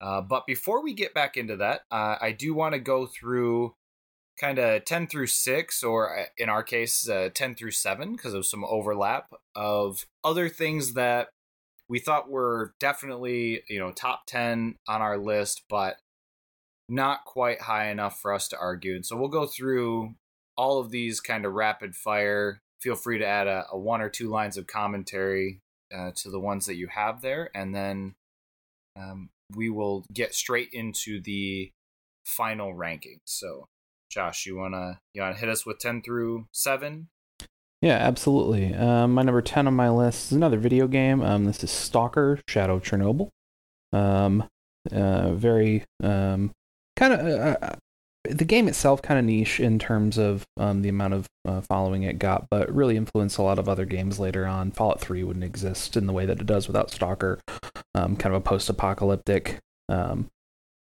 [0.00, 3.74] Uh, but before we get back into that, uh, I do want to go through
[4.38, 8.34] kind of 10 through 6, or uh, in our case, uh, 10 through 7, because
[8.34, 11.28] of some overlap of other things that
[11.88, 15.96] we thought were definitely you know top 10 on our list but
[16.88, 20.14] not quite high enough for us to argue and so we'll go through
[20.58, 24.08] all of these kind of rapid fire feel free to add a, a one or
[24.08, 25.60] two lines of commentary
[25.94, 28.14] uh, to the ones that you have there, and then
[28.96, 31.70] um, we will get straight into the
[32.24, 33.20] final rankings.
[33.24, 33.66] So,
[34.10, 37.08] Josh, you wanna you wanna hit us with ten through seven?
[37.80, 38.74] Yeah, absolutely.
[38.74, 41.22] Um, my number ten on my list is another video game.
[41.22, 43.28] Um, this is Stalker: Shadow of Chernobyl.
[43.92, 44.44] Um,
[44.92, 46.50] uh, very um,
[46.96, 47.76] kind of uh, uh,
[48.28, 52.02] the game itself kind of niche in terms of um, the amount of uh, following
[52.02, 54.70] it got, but really influenced a lot of other games later on.
[54.70, 57.40] Fallout 3 wouldn't exist in the way that it does without Stalker.
[57.94, 59.58] Um, kind of a post-apocalyptic
[59.88, 60.28] um,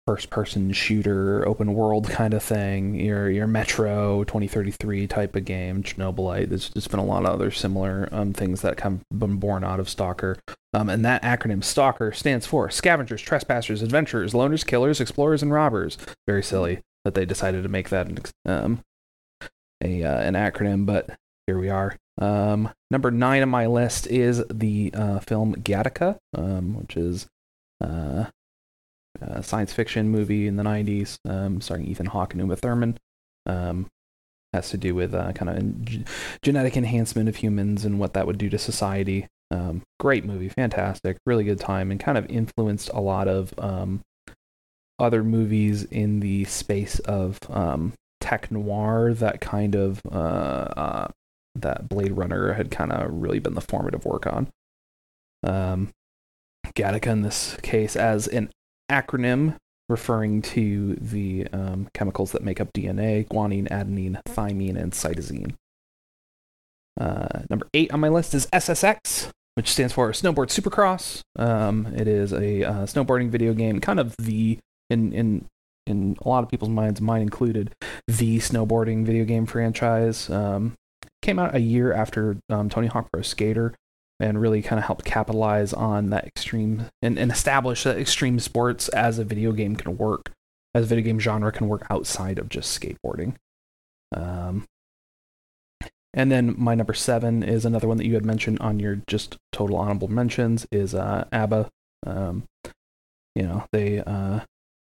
[0.08, 2.96] first-person shooter, open world kind of thing.
[2.96, 6.50] Your your Metro 2033 type of game, Chernobylite.
[6.50, 9.80] There's just been a lot of other similar um, things that come been born out
[9.80, 10.38] of Stalker.
[10.74, 15.98] Um, and that acronym Stalker stands for Scavengers, Trespassers, Adventurers, Loners, Killers, Explorers, and Robbers.
[16.28, 18.84] Very silly that they decided to make that an, um,
[19.84, 21.96] a uh, an acronym, but here we are.
[22.20, 27.28] Um, number nine on my list is the uh, film Gattaca, um, which is
[27.82, 28.26] uh,
[29.22, 32.98] a science fiction movie in the 90s, um, starring Ethan Hawke and Uma Thurman.
[33.46, 33.88] Um,
[34.54, 36.06] has to do with uh, kind of g-
[36.42, 39.28] genetic enhancement of humans and what that would do to society.
[39.52, 44.02] Um, great movie, fantastic, really good time, and kind of influenced a lot of um,
[45.00, 51.08] other movies in the space of um, tech noir that kind of uh, uh,
[51.56, 54.50] that Blade Runner had kind of really been the formative work on.
[55.44, 55.90] Um,
[56.76, 58.50] Gattaca in this case as an
[58.92, 59.56] acronym
[59.90, 65.54] referring to the um, chemicals that make up DNA: guanine, adenine, thymine, and cytosine.
[67.00, 71.22] Uh, number eight on my list is SSX, which stands for Snowboard Supercross.
[71.38, 74.60] Um, it is a uh, snowboarding video game, kind of the
[74.90, 75.46] in in
[75.86, 77.74] in a lot of people's minds, mine included,
[78.08, 80.30] the snowboarding video game franchise.
[80.30, 80.76] Um,
[81.22, 83.74] came out a year after um, Tony Hawk Pro Skater,
[84.20, 88.90] and really kind of helped capitalize on that extreme and, and establish that extreme sports
[88.90, 90.32] as a video game can work,
[90.76, 93.36] as a video game genre can work outside of just skateboarding.
[94.16, 94.66] Um,
[96.14, 99.38] and then my number seven is another one that you had mentioned on your just
[99.52, 101.70] total honorable mentions is uh, ABBA.
[102.06, 102.44] Um,
[103.38, 104.40] you know they uh,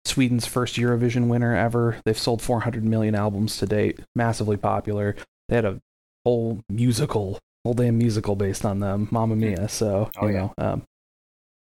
[0.05, 1.97] Sweden's first Eurovision winner ever.
[2.05, 5.15] They've sold 400 million albums to date, massively popular.
[5.49, 5.79] They had a
[6.25, 9.69] whole musical, whole damn musical based on them, Mamma Mia.
[9.69, 10.39] So Oh, you yeah.
[10.39, 10.83] know, um,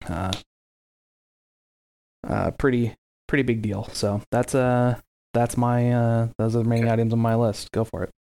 [0.07, 0.31] uh,
[2.27, 2.95] uh, pretty
[3.27, 3.87] pretty big deal.
[3.93, 4.99] So that's uh
[5.33, 6.93] that's my uh those are the main Okay.
[6.93, 7.71] items on my list.
[7.71, 8.11] Go for it.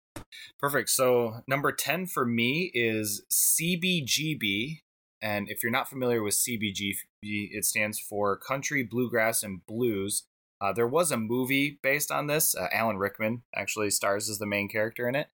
[0.59, 0.89] Perfect.
[0.91, 4.81] So number 10 for me is CBGB.
[5.23, 6.35] And if you're not familiar with
[7.53, 10.25] It stands for Country, Bluegrass, and Blues.
[10.61, 12.55] Uh, there was a movie based on this.
[12.55, 15.29] Uh, Alan Rickman actually stars as the main character in it.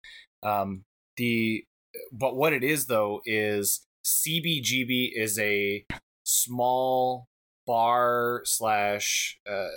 [0.43, 0.84] Um,
[1.16, 1.64] the
[2.12, 5.84] but what it is though is CBGB is a
[6.24, 7.26] small
[7.66, 9.68] bar slash uh,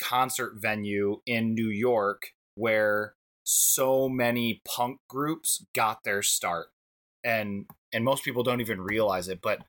[0.00, 6.68] concert venue in New York where so many punk groups got their start
[7.22, 9.60] and and most people don't even realize it but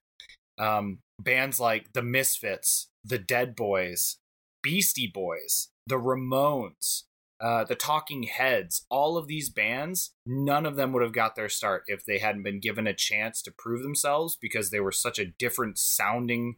[0.57, 4.17] um bands like the misfits the dead boys
[4.63, 7.03] beastie boys the ramones
[7.41, 11.49] uh, the talking heads all of these bands none of them would have got their
[11.49, 15.19] start if they hadn't been given a chance to prove themselves because they were such
[15.19, 16.55] a different sounding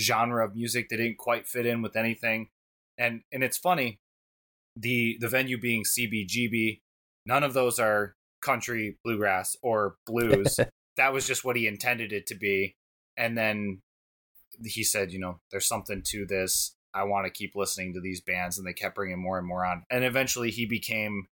[0.00, 2.48] genre of music that didn't quite fit in with anything
[2.96, 3.98] and and it's funny
[4.76, 6.80] the the venue being CBGB,
[7.26, 10.58] none of those are country, bluegrass, or blues.
[10.96, 12.76] that was just what he intended it to be.
[13.20, 13.82] And then
[14.64, 16.74] he said, you know, there's something to this.
[16.94, 19.64] I want to keep listening to these bands, and they kept bringing more and more
[19.64, 19.84] on.
[19.90, 21.26] And eventually, he became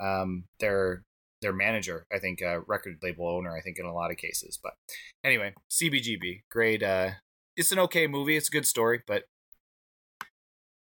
[0.00, 1.02] um, their
[1.42, 2.06] their manager.
[2.12, 3.54] I think uh, record label owner.
[3.54, 4.58] I think in a lot of cases.
[4.62, 4.74] But
[5.22, 6.82] anyway, CBGB, great.
[6.82, 7.10] Uh,
[7.56, 8.36] it's an okay movie.
[8.36, 9.24] It's a good story, but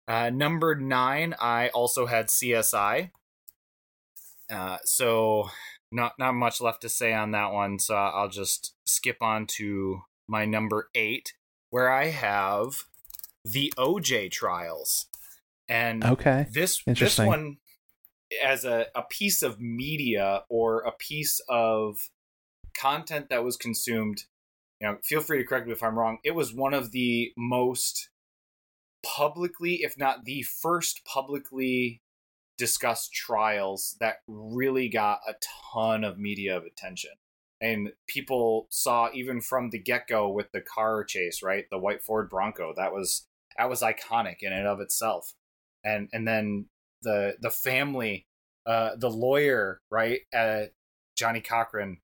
[0.06, 3.10] uh, number nine, I also had CSI.
[4.50, 5.50] Uh, so
[5.90, 7.78] not not much left to say on that one.
[7.78, 11.34] So I'll just skip on to my number eight,
[11.70, 12.84] where I have
[13.44, 15.06] the OJ trials,
[15.68, 16.46] and Okay.
[16.52, 17.58] this this one
[18.42, 22.10] as a, a piece of media or a piece of
[22.74, 24.24] content that was consumed
[24.80, 27.32] you know feel free to correct me if i'm wrong it was one of the
[27.36, 28.10] most
[29.02, 32.02] publicly if not the first publicly
[32.58, 35.34] discussed trials that really got a
[35.72, 37.12] ton of media of attention
[37.60, 42.28] and people saw even from the get-go with the car chase right the white ford
[42.28, 43.26] bronco that was
[43.58, 45.32] that was iconic in and of itself
[45.84, 46.66] and and then
[47.02, 48.26] the the family
[48.66, 50.62] uh the lawyer right uh
[51.16, 51.98] Johnnie Cochran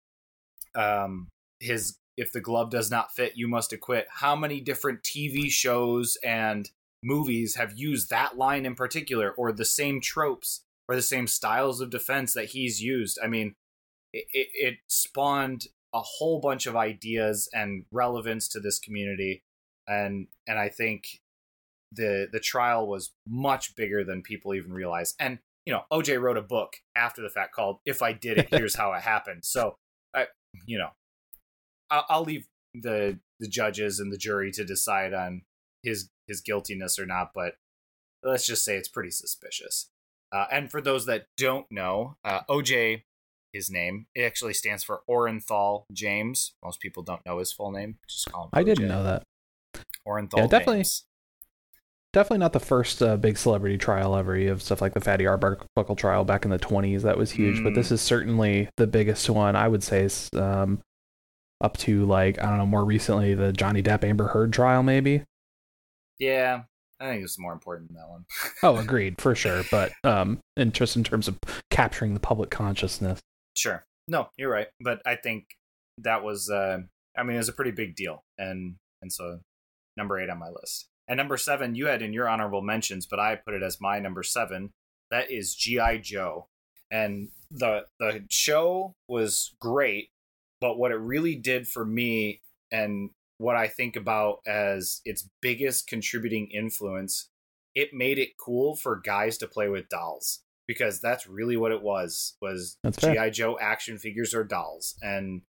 [0.75, 1.29] um
[1.59, 4.07] his if the glove does not fit, you must acquit.
[4.11, 6.71] How many different TV shows and
[7.03, 11.81] movies have used that line in particular, or the same tropes, or the same styles
[11.81, 13.19] of defense that he's used?
[13.25, 13.55] I mean,
[14.13, 19.43] it, it spawned a whole bunch of ideas and relevance to this community,
[19.87, 21.21] and and I think
[21.93, 25.15] the the trial was much bigger than people even realize.
[25.19, 28.49] And you know, OJ wrote a book after the fact called "If I Did It,
[28.51, 29.77] Here's How It Happened." So,
[30.15, 30.27] I,
[30.67, 30.91] you know,
[31.91, 35.43] I'll, I'll leave the the judges and the jury to decide on
[35.83, 37.33] his his guiltiness or not.
[37.35, 37.55] But
[38.23, 39.91] let's just say it's pretty suspicious.
[40.33, 43.03] Uh, and for those that don't know, uh, OJ,
[43.53, 46.55] his name, it actually stands for Orenthal James.
[46.65, 47.97] Most people don't know his full name.
[48.09, 48.51] Just call him.
[48.53, 49.23] I didn't know that.
[50.07, 50.39] Orenthal.
[50.39, 50.79] Yeah, definitely.
[50.79, 51.05] James.
[52.13, 54.37] Definitely not the first uh, big celebrity trial ever.
[54.37, 57.03] You have stuff like the Fatty Arbuckle trial back in the 20s.
[57.03, 57.63] That was huge.
[57.63, 57.77] But Mm.
[57.77, 60.81] this is certainly the biggest one, I would say, is, um,
[61.61, 65.23] up to like, I don't know, more recently, the Johnny Depp Amber Heard trial, maybe.
[66.19, 66.63] Yeah,
[66.99, 68.25] I think it's more important than that one.
[68.65, 69.63] Oh, agreed, for sure.
[69.71, 71.39] But um, in just in terms of
[71.71, 73.21] capturing the public consciousness.
[73.57, 73.85] Sure.
[74.09, 74.69] No, you're right.
[74.81, 75.45] But I think
[75.99, 76.79] that was uh
[77.17, 78.25] I mean it was a pretty big deal.
[78.39, 79.41] And and so
[79.97, 80.89] number eight on my list.
[81.09, 83.99] And number seven you had in your honorable mentions, but I put it as my
[83.99, 84.71] number seven.
[85.11, 85.99] That is G.I.
[85.99, 86.49] Joe.
[86.91, 90.11] And the the show was great,
[90.61, 92.43] but what it really did for me
[92.73, 97.31] and what I think about as its biggest contributing influence,
[97.75, 101.83] it made it cool for guys to play with dolls because that's really what it
[101.83, 102.79] was was.
[102.89, 104.95] GI Joe action figures or dolls.
[105.03, 105.43] And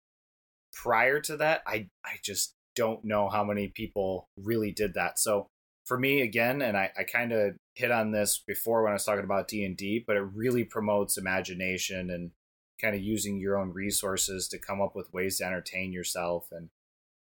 [0.71, 5.19] prior to that I I just don't know how many people really did that.
[5.19, 5.47] So
[5.83, 9.03] for me again and I, I kind of hit on this before when I was
[9.03, 12.31] talking about D&D but it really promotes imagination and
[12.79, 16.47] kind of using your own resources to come up with ways to entertain yourself.
[16.51, 16.69] And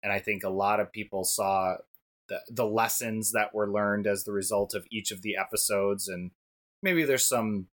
[0.02, 1.76] and I think a lot of people saw
[2.28, 6.08] the the lessons that were learned as the result of each of the episodes.
[6.08, 6.32] And
[6.82, 7.68] maybe there's some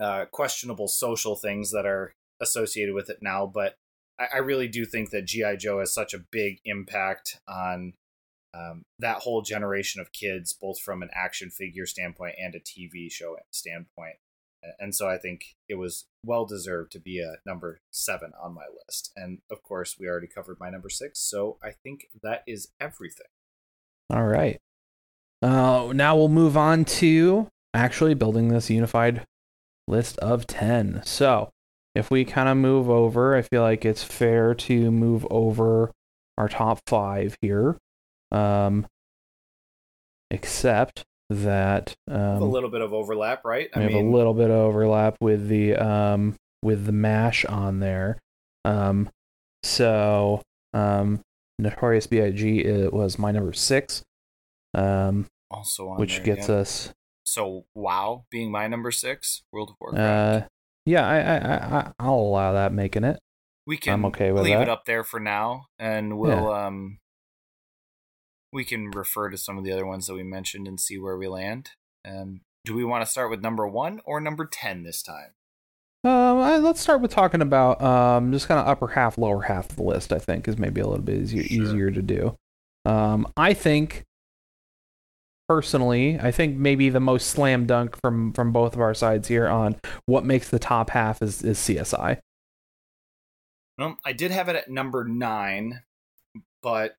[0.00, 3.76] uh, questionable social things that are associated with it now but
[4.18, 7.94] I, I really do think that gi joe has such a big impact on
[8.56, 13.10] um, that whole generation of kids both from an action figure standpoint and a tv
[13.10, 14.16] show standpoint.
[14.80, 18.64] And so i think it was well deserved to be a number seven on my
[18.86, 19.12] list.
[19.16, 23.26] And of course we already covered my number six so i think that is everything.
[24.10, 24.58] All right.
[25.42, 29.24] Uh, now we'll move on to actually building this unified
[29.88, 31.02] list of 10.
[31.04, 31.50] So,
[31.94, 35.90] if we kind of move over, I feel like it's fair to move over
[36.36, 37.78] our top five here.
[38.32, 38.86] Um,
[40.30, 44.56] except that um, a little bit of overlap right we have a little bit of
[44.56, 48.18] overlap with the um with the mash on there.
[48.64, 49.08] Um,
[49.62, 50.42] so
[50.74, 51.20] um,
[51.58, 52.60] Notorious B.I.G.
[52.60, 54.02] It was my number six.
[54.74, 56.56] Um, also on which there, gets yeah.
[56.56, 56.92] us
[57.36, 60.44] so wow being my number six world of warcraft.
[60.44, 60.48] Uh
[60.86, 63.18] yeah I, I i i'll allow that making it.
[63.66, 64.62] We can I'm okay with leave that.
[64.62, 66.98] it up there for now and we'll um
[68.52, 71.16] we can refer to some of the other ones that we mentioned and see where
[71.16, 71.70] we land.
[72.08, 75.34] Um do we want to start with number one or number 10 this time?
[76.04, 79.70] Um I, let's start with talking about um just kind of upper half lower half
[79.70, 81.62] of the list i think is maybe a little bit easier Sure.
[81.64, 82.36] easier to do.
[82.84, 84.04] Um i think
[85.48, 89.46] personally i think maybe the most slam dunk from from both of our sides here
[89.46, 89.76] on
[90.06, 92.18] what makes the top half is is csi
[93.78, 95.82] well um, i did have it at number nine
[96.62, 96.96] but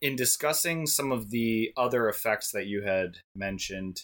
[0.00, 4.02] in discussing some of the other effects that you had mentioned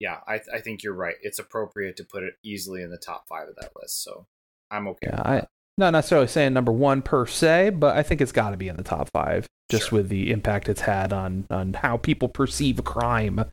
[0.00, 3.28] yeah i, I think you're right it's appropriate to put it easily in the top
[3.28, 4.26] five of that list so
[4.70, 5.46] i'm okay Yeah, I.
[5.76, 8.76] not necessarily saying number one per se, but I think it's got to be in
[8.76, 9.98] the top five, just Sure.
[9.98, 13.44] with the impact it's had on on how people perceive crime.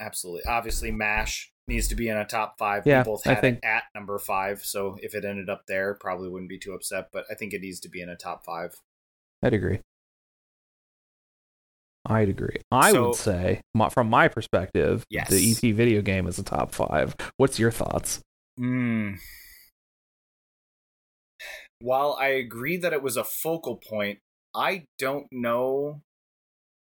[0.00, 0.42] Absolutely.
[0.46, 2.86] Obviously, MASH needs to be in a top five.
[2.86, 5.94] Yeah, we both I think- it at number five, so if it ended up there,
[5.94, 7.08] probably wouldn't be too upset.
[7.12, 8.74] But I think it needs to be in a top five.
[9.42, 9.80] I'd agree.
[12.04, 12.58] I'd agree.
[12.70, 15.28] I So- would say, from my perspective, Yes.
[15.30, 17.16] the ET video game is a top five.
[17.36, 18.20] What's your thoughts?
[18.56, 19.14] Hmm.
[21.80, 24.20] While I agree that it was a focal point,
[24.54, 26.02] I don't know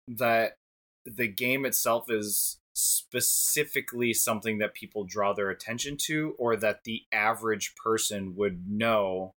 [0.08, 0.56] that
[1.04, 7.02] the game itself is specifically something that people draw their attention to or that the
[7.12, 9.34] average person would know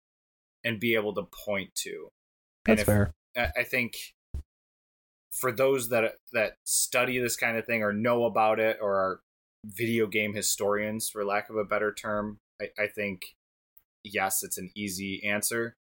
[0.65, 2.09] and be able to point to.
[2.65, 3.13] That's if- fair.
[3.37, 3.97] I I think
[5.31, 9.21] for those that that study this kind of thing or know about it or are
[9.65, 13.37] video game historians, for lack of a better term, I, I think
[14.05, 15.77] yes, it's an easy answer.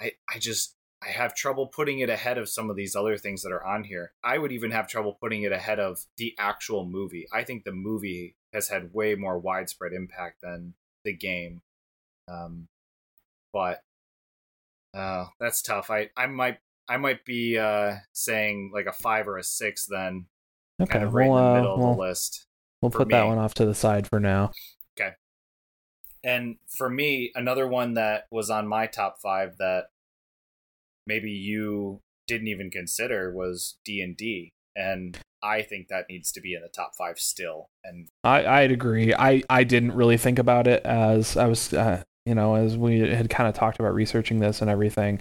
[0.00, 3.42] I I just I have trouble putting it ahead of some of these other things
[3.42, 4.12] that are on here.
[4.22, 7.26] I would even have trouble putting it ahead of the actual movie.
[7.32, 10.74] I think the movie has had way more widespread impact than
[11.04, 11.60] the game.
[12.28, 12.68] Um,
[13.52, 13.82] but
[14.94, 15.90] uh, that's tough.
[15.90, 16.58] I I might
[16.88, 20.26] I might be uh, saying like a five or a six then,
[20.80, 22.46] Okay, kind of right we'll, in the uh, middle of we'll, the list.
[22.80, 24.52] we'll put that one off to the side for now.
[26.24, 29.84] And for me, another one that was on my top five that
[31.06, 36.40] maybe you didn't even consider was D and D, and I think that needs to
[36.40, 37.68] be in the top five still.
[37.84, 39.14] And I I'd agree.
[39.14, 43.00] I I didn't really think about it as I was uh, you know as we
[43.00, 45.20] had kind of talked about researching this and everything.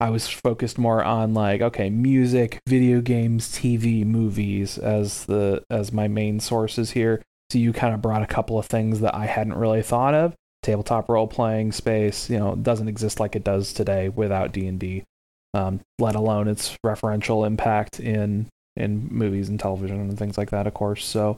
[0.00, 5.92] I was focused more on like okay, music, video games, TV, movies as the as
[5.92, 7.22] my main sources here.
[7.52, 10.34] So you kind of brought a couple of things that I hadn't really thought of.
[10.62, 14.80] Tabletop role playing space, you know, doesn't exist like it does today without D and
[14.80, 15.04] D.
[15.52, 20.66] Um, let alone its referential impact in in movies and television and things like that,
[20.66, 21.04] of course.
[21.04, 21.36] So,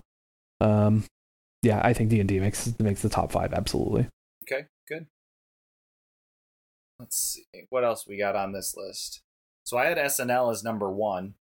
[0.61, 1.03] um,
[1.63, 4.07] yeah, I think D and D makes makes the top five absolutely.
[4.45, 5.07] okay, good.
[7.01, 9.21] Let's see what else we got on this list.
[9.65, 11.35] So I had SNL as number one.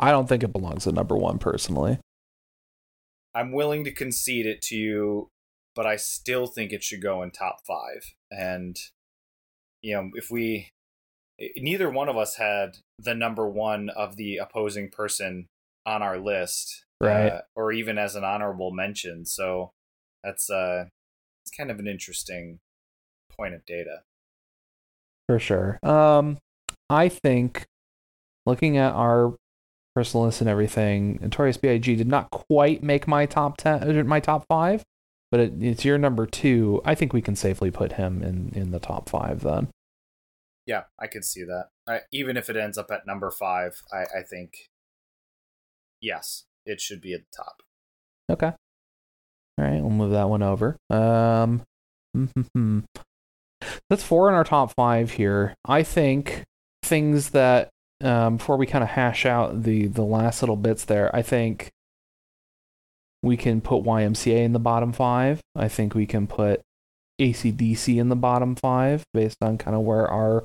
[0.00, 2.00] I don't think it belongs at number one personally.
[3.34, 5.28] I'm willing to concede it to you,
[5.74, 8.14] but I still think it should go in top five.
[8.30, 8.76] And
[9.82, 10.70] you know, if we
[11.56, 15.46] neither one of us had the number one of the opposing person
[15.86, 17.28] on our list, Right.
[17.28, 19.24] uh, or even as an honorable mention.
[19.24, 19.70] So
[20.24, 20.86] that's uh,
[21.44, 22.58] it's kind of an interesting
[23.30, 24.02] point of data.
[25.28, 25.78] For sure.
[25.84, 26.38] Um,
[26.90, 27.66] I think
[28.46, 29.36] looking at our
[29.98, 31.96] personal and everything, Notorious B.I.G.
[31.96, 34.84] did not quite make my top ten, uh, my top five,
[35.32, 36.80] but it, it's your number two.
[36.84, 39.68] I think we can safely put him in in the top five then.
[40.66, 41.70] Yeah, I could see that.
[41.88, 44.68] I, even if it ends up at number five, I, I think
[46.00, 47.62] yes, it should be at the top.
[48.30, 48.52] Okay.
[49.58, 50.76] All right, we'll move that one over.
[50.90, 51.62] Um,
[53.90, 55.54] that's four in our top five here.
[55.64, 56.44] I think
[56.84, 57.70] things that
[58.02, 61.70] um, before we kind of hash out the the last little bits there, I think
[63.22, 65.40] we can put YMCA in the bottom five.
[65.56, 66.60] I think we can put
[67.20, 70.44] ACDC in the bottom five based on kind of where our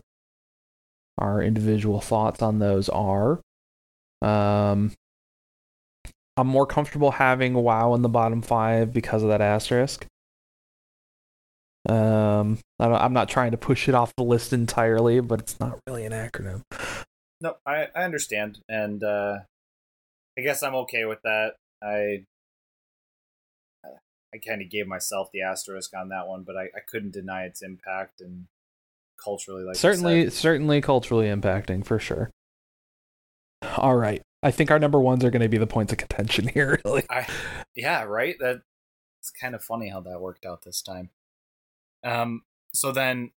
[1.18, 3.40] our individual thoughts on those are.
[4.22, 4.92] Um,
[6.36, 10.08] I'm more comfortable having WoW in the bottom five because of that asterisk.
[11.88, 15.80] Um, I I'm not trying to push it off the list entirely, but it's not
[15.86, 16.64] really an acronym.
[17.42, 19.40] No, I, I understand, and uh,
[20.38, 21.56] I guess I'm okay with that.
[21.82, 22.26] I
[24.34, 27.44] I kind of gave myself the asterisk on that one, but I, I couldn't deny
[27.44, 28.48] its impact and
[29.24, 32.32] culturally, like certainly, certainly culturally impacting for sure.
[33.78, 36.48] All right, I think our number ones are going to be the points of contention
[36.48, 36.80] here.
[36.86, 37.28] Really, I
[37.76, 38.36] yeah, right.
[38.40, 38.62] That
[39.20, 41.12] it's kind of funny how that worked out this time.
[42.04, 42.42] Um,
[42.74, 43.32] so then,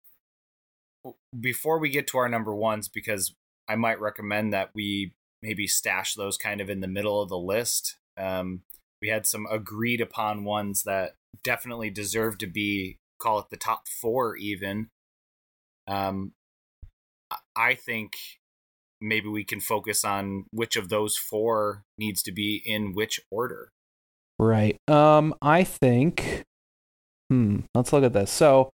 [1.38, 3.34] before we get to our number ones, because
[3.68, 7.38] I might recommend that we maybe stash those kind of in the middle of the
[7.38, 7.96] list.
[8.16, 8.62] Um,
[9.00, 13.86] we had some agreed upon ones that definitely deserve to be call it the top
[13.88, 14.88] four even.
[15.86, 16.32] Um,
[17.56, 18.16] I- think
[19.00, 23.70] maybe we can focus on which of those four needs to be in which order.
[24.38, 24.76] Right.
[24.88, 26.44] Um, I think.
[27.30, 27.60] Hmm.
[27.74, 28.30] Let's look at this.
[28.30, 28.70] So,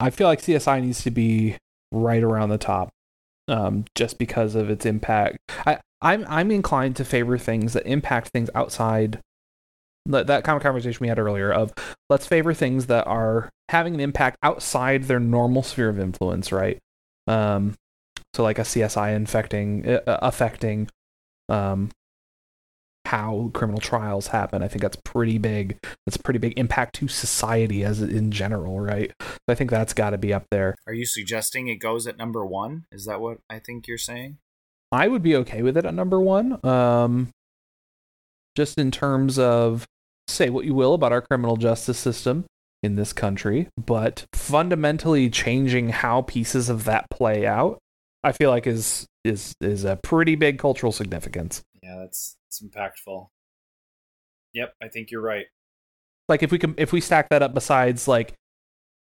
[0.00, 1.56] I feel like CSI needs to be
[1.92, 2.90] right around the top,
[3.48, 5.38] um, just because of its impact.
[5.66, 9.20] I I'm I'm inclined to favor things that impact things outside.
[10.06, 11.72] That that kind of conversation we had earlier of
[12.08, 16.78] let's favor things that are having an impact outside their normal sphere of influence, right?
[17.26, 17.74] Um,
[18.34, 20.88] so like a CSI infecting uh, affecting
[21.48, 21.90] um
[23.06, 24.62] how criminal trials happen.
[24.62, 25.78] I think that's pretty big.
[26.04, 29.12] That's a pretty big impact to society as in general, right?
[29.20, 30.74] So I think that's got to be up there.
[30.86, 32.84] Are you suggesting it goes at number one?
[32.92, 34.38] Is that what I think you're saying?
[34.92, 36.64] I would be okay with it at number one.
[36.64, 37.30] Um,
[38.56, 39.86] just in terms of
[40.28, 42.44] say what you will about our criminal justice system
[42.82, 47.78] in this country, but fundamentally changing how pieces of that play out,
[48.22, 51.62] I feel like is is is a pretty big cultural significance.
[51.86, 53.28] Yeah, that's it's impactful.
[54.54, 55.46] Yep, I think you're right.
[56.28, 58.34] like if we can if we stack that up besides like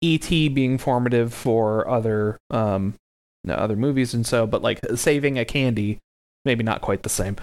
[0.03, 2.93] ET being formative for other um
[3.43, 5.97] no, other movies and so but like saving a candy
[6.43, 7.35] maybe not quite the same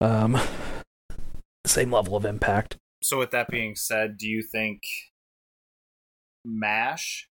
[0.00, 0.38] um
[1.66, 4.82] same level of impact So with that being said, do you think
[6.44, 7.28] MASH,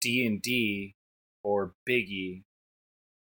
[0.00, 0.96] D and D,
[1.44, 2.42] or Biggie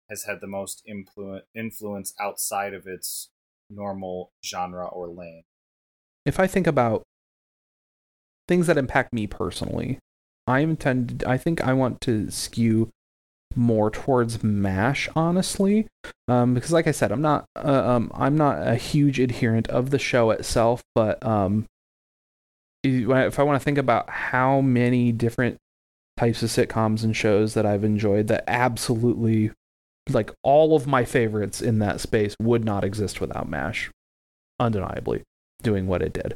[0.10, 3.30] has had the most influ- influence outside of its
[3.69, 5.44] normal genre or lane?
[6.26, 7.03] If I think about
[8.48, 9.99] things that impact me personally,
[10.48, 12.90] I intend I think I want to skew
[13.56, 15.88] more towards mash honestly
[16.27, 19.90] um, because like i said i'm not uh, um, i'm not a huge adherent of
[19.90, 21.65] the show itself but um,
[22.84, 25.57] if i want to think about how many different
[26.18, 29.52] types of sitcoms and shows that i've enjoyed that absolutely
[30.09, 33.89] like all of my favorites in that space would not exist without mash
[34.59, 35.23] undeniably
[35.61, 36.35] doing what it did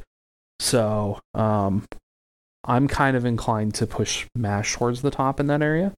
[0.58, 1.84] so um,
[2.64, 5.92] i'm kind of inclined to push mash towards the top in that area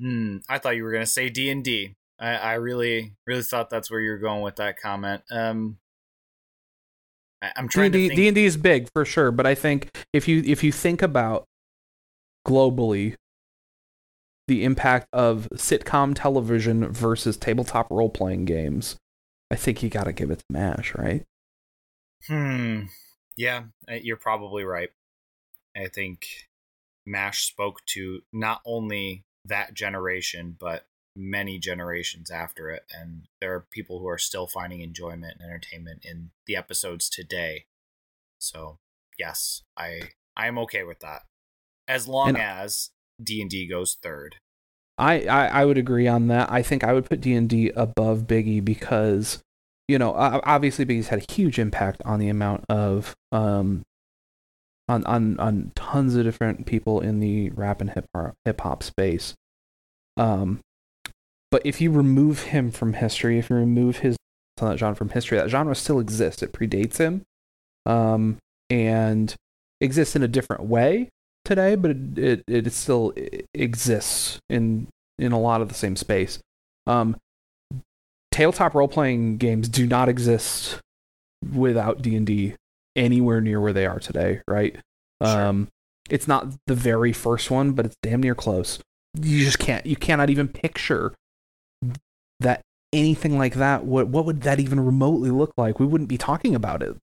[0.00, 0.38] Hmm.
[0.48, 1.94] I thought you were gonna say D and D.
[2.18, 5.22] I, I really, really thought that's where you were going with that comment.
[5.30, 5.78] Um,
[7.42, 8.34] I, am trying D&D, to think.
[8.34, 11.44] D&D is big for sure, but I think if you if you think about
[12.46, 13.14] globally
[14.50, 18.96] the impact of sitcom television versus tabletop role playing games,
[19.48, 21.22] I think you got to give it to Mash, right?
[22.26, 22.86] Hmm.
[23.36, 24.88] Yeah, uh, you're probably right.
[25.76, 26.26] I think
[27.06, 32.82] Mash spoke to not only that generation, but many generations after it.
[32.92, 37.66] And there are people who are still finding enjoyment and entertainment in the episodes today.
[38.40, 38.78] So
[39.16, 40.00] yes, I
[40.36, 41.22] I am okay with that.
[41.86, 42.90] As long And- as
[43.22, 44.36] D and D goes third.
[44.98, 46.50] I, I I would agree on that.
[46.50, 49.42] I think I would put D and D above Biggie because
[49.88, 53.82] you know obviously Biggie's had a huge impact on the amount of um
[54.88, 58.82] on on on tons of different people in the rap and hip hop hip hop
[58.82, 59.34] space.
[60.16, 60.60] Um,
[61.50, 64.16] but if you remove him from history, if you remove his
[64.60, 66.42] on that genre from history, that genre still exists.
[66.42, 67.22] It predates him,
[67.86, 68.36] um,
[68.68, 69.34] and
[69.80, 71.08] exists in a different way
[71.44, 73.12] today, but it it, it still
[73.54, 74.88] exists in
[75.18, 76.38] in a lot of the same space.
[76.86, 77.16] Um,
[78.30, 80.80] tabletop role playing games do not exist
[81.54, 82.54] without D and D
[82.96, 84.76] anywhere near where they are today, right?
[85.22, 85.46] Sure.
[85.46, 85.68] Um,
[86.08, 88.80] it's not the very first one, but it's damn near close.
[89.14, 91.14] You just can't you cannot even picture
[92.40, 92.62] that
[92.92, 93.84] anything like that.
[93.84, 95.78] What what would that even remotely look like?
[95.78, 96.96] We wouldn't be talking about it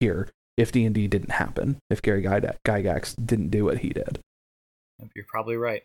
[0.00, 1.78] here if D and D didn't happen.
[1.90, 4.20] If Gary Gyga- Gygax didn't do what he did.
[5.14, 5.82] You're probably right.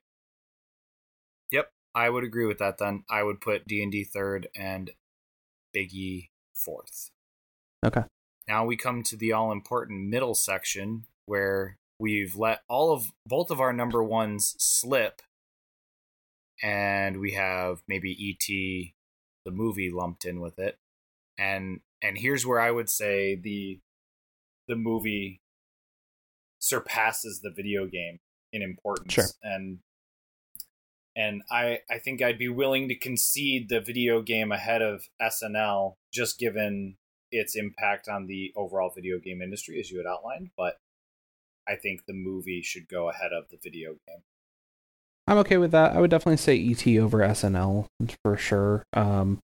[1.51, 2.77] Yep, I would agree with that.
[2.77, 4.91] Then I would put D and D third and
[5.75, 7.09] Biggie fourth.
[7.85, 8.03] Okay.
[8.47, 13.51] Now we come to the all important middle section where we've let all of both
[13.51, 15.21] of our number ones slip,
[16.61, 18.93] and we have maybe E.T.
[19.45, 20.77] the movie lumped in with it,
[21.37, 23.79] and and here's where I would say the
[24.67, 25.41] the movie
[26.59, 28.19] surpasses the video game
[28.51, 29.25] in importance Sure.
[29.43, 29.79] and
[31.15, 35.95] and I I think I'd be willing to concede the video game ahead of SNL
[36.13, 36.97] just given
[37.31, 40.77] its impact on the overall video game industry as you had outlined, but
[41.67, 44.21] I think the movie should go ahead of the video game.
[45.27, 45.93] I'm okay with that.
[45.93, 47.87] I would definitely say ET over SNL
[48.23, 48.83] for sure.
[48.93, 49.39] Um,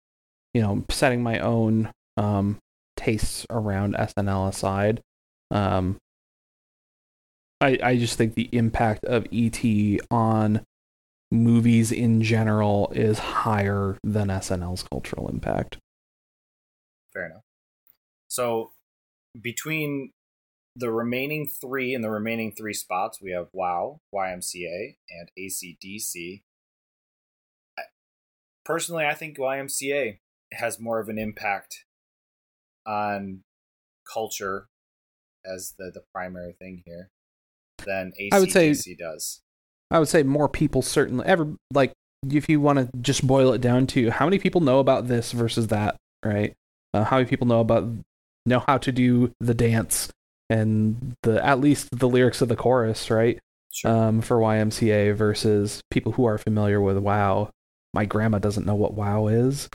[0.53, 2.57] you know, setting my own um
[2.97, 5.01] tastes around SNL aside,
[5.51, 5.97] um,
[7.61, 9.63] I I just think the impact of ET
[10.09, 10.65] on
[11.31, 15.77] movies in general is higher than SNL's cultural impact.
[17.13, 17.43] Fair enough.
[18.27, 18.71] So
[19.39, 20.11] between
[20.75, 26.43] the remaining three and the remaining three spots, we have WoW, YMCA, and ACDC.
[28.63, 30.19] Personally, I think YMCA
[30.53, 31.85] has more of an impact
[32.85, 33.43] on
[34.11, 34.67] culture
[35.45, 37.09] as the, the primary thing here
[37.85, 39.41] than ACDC I would say- does.
[39.91, 41.93] I would say more people certainly ever like
[42.29, 45.31] if you want to just boil it down to how many people know about this
[45.31, 46.53] versus that, right?
[46.93, 47.89] Uh, how many people know about
[48.45, 50.09] know how to do the dance
[50.49, 53.39] and the at least the lyrics of the chorus, right?
[53.71, 53.91] Sure.
[53.91, 57.49] Um, for YMCA versus people who are familiar with WoW.
[57.93, 59.69] My grandma doesn't know what WoW is,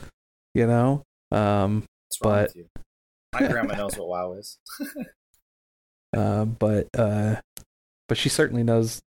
[0.53, 1.03] you know.
[1.31, 1.83] Um,
[2.21, 2.53] but-?
[3.33, 4.57] My grandma knows what WoW is.
[6.15, 7.35] uh, but uh,
[8.07, 9.01] but she certainly knows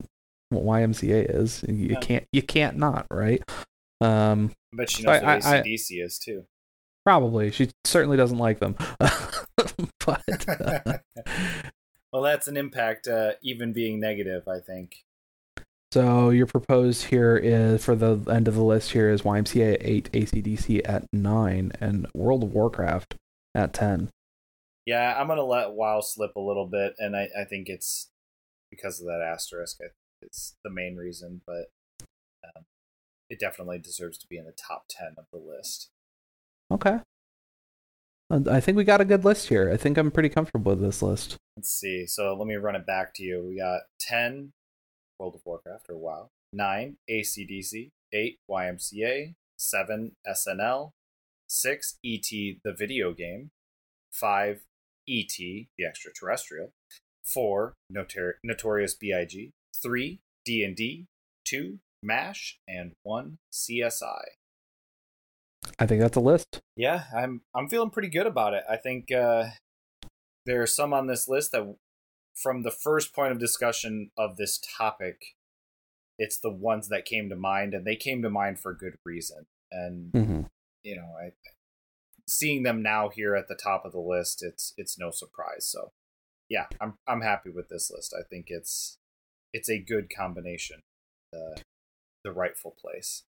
[0.49, 1.64] what YMCA is.
[1.68, 1.99] You Yeah.
[1.99, 3.41] can't you can't not, right?
[4.02, 6.45] Um, But she So knows I- what I- I- ACDC is too.
[7.06, 7.52] Probably.
[7.52, 8.76] She certainly doesn't like them.
[10.06, 10.98] but uh,
[12.11, 14.48] well, that's an impact, uh, even being negative.
[14.48, 15.03] I think.
[15.94, 19.82] so your proposed here is for the end of the list here is YMCA at
[19.86, 23.15] eight, ACDC at nine, and World of Warcraft
[23.53, 24.10] at ten.
[24.86, 28.10] Yeah, I'm gonna let WoW slip a little bit, and I, I think it's
[28.70, 29.80] because of that asterisk.
[30.22, 31.72] It's the main reason, but
[32.44, 32.66] um,
[33.30, 35.90] it definitely deserves to be in the top 10 of the list.
[36.72, 36.99] Okay.
[38.32, 39.72] I think we got a good list here.
[39.72, 41.38] I think I'm pretty comfortable with this list.
[41.56, 42.07] Let's see.
[42.07, 43.45] So let me run it back to you.
[43.48, 44.52] We got 10
[45.20, 50.91] World of Warcraft or WoW, 9 ACDC, 8 YMCA, 7 SNL,
[51.48, 52.30] 6 ET
[52.64, 53.52] the video game,
[54.12, 54.62] 5
[55.10, 56.72] ET the extraterrestrial,
[57.34, 59.52] 4 Notor- Notorious BIG,
[59.82, 61.06] 3 D&D,
[61.45, 64.22] 2 MASH and 1 CSI.
[65.80, 66.61] I think that's a list.
[66.76, 68.64] Yeah, I'm I'm feeling pretty good about it.
[68.69, 69.45] I think uh,
[70.45, 71.76] there are some on this list that,
[72.36, 75.36] from the first point of discussion of this topic,
[76.19, 79.45] it's the ones that came to mind, and they came to mind for good reason.
[79.72, 80.41] And Mm-hmm.
[80.84, 81.32] you know, I
[82.27, 85.68] seeing them now here at the top of the list, it's it's no surprise.
[85.68, 85.91] So,
[86.49, 88.14] yeah, I'm I'm happy with this list.
[88.18, 88.97] I think it's
[89.53, 90.81] it's a good combination,
[91.31, 91.61] the
[92.23, 93.23] the rightful place.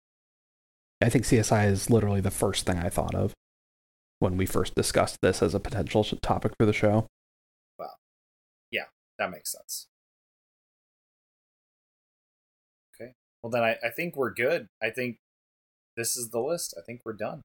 [1.01, 3.34] I think CSI is literally the first thing I thought of
[4.19, 7.07] when we first discussed this as a potential topic for the show.
[7.77, 7.95] Wow,
[8.72, 8.85] yeah,
[9.19, 9.88] that makes sense.
[12.95, 13.13] Okay.
[13.43, 14.67] Well, then I, I think we're good.
[14.81, 15.17] I think
[15.97, 16.73] this is the list.
[16.77, 17.41] I think we're done.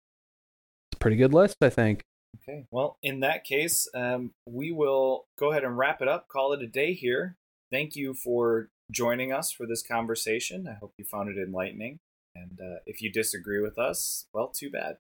[1.01, 2.03] Pretty good list, I think.
[2.43, 2.67] Okay.
[2.71, 6.63] Well, in that case, um, we will go ahead and wrap it up, call it
[6.63, 7.37] a day here.
[7.71, 10.69] Thank you for joining us for this conversation.
[10.69, 11.99] I hope you found it enlightening.
[12.35, 14.99] And uh, if you disagree with us, well, too bad.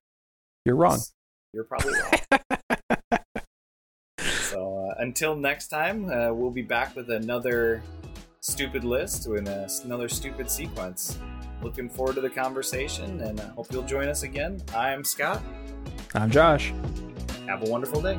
[0.64, 1.00] You're wrong.
[1.52, 2.40] You're probably wrong.
[4.18, 7.82] so uh, until next time, uh, we'll be back with another
[8.40, 11.18] stupid list and a, uh, another stupid sequence.
[11.62, 14.62] Looking forward to the conversation and I hope you'll join us again.
[14.74, 15.42] I'm Scott.
[16.14, 16.72] I'm Josh.
[17.46, 18.18] Have a wonderful day.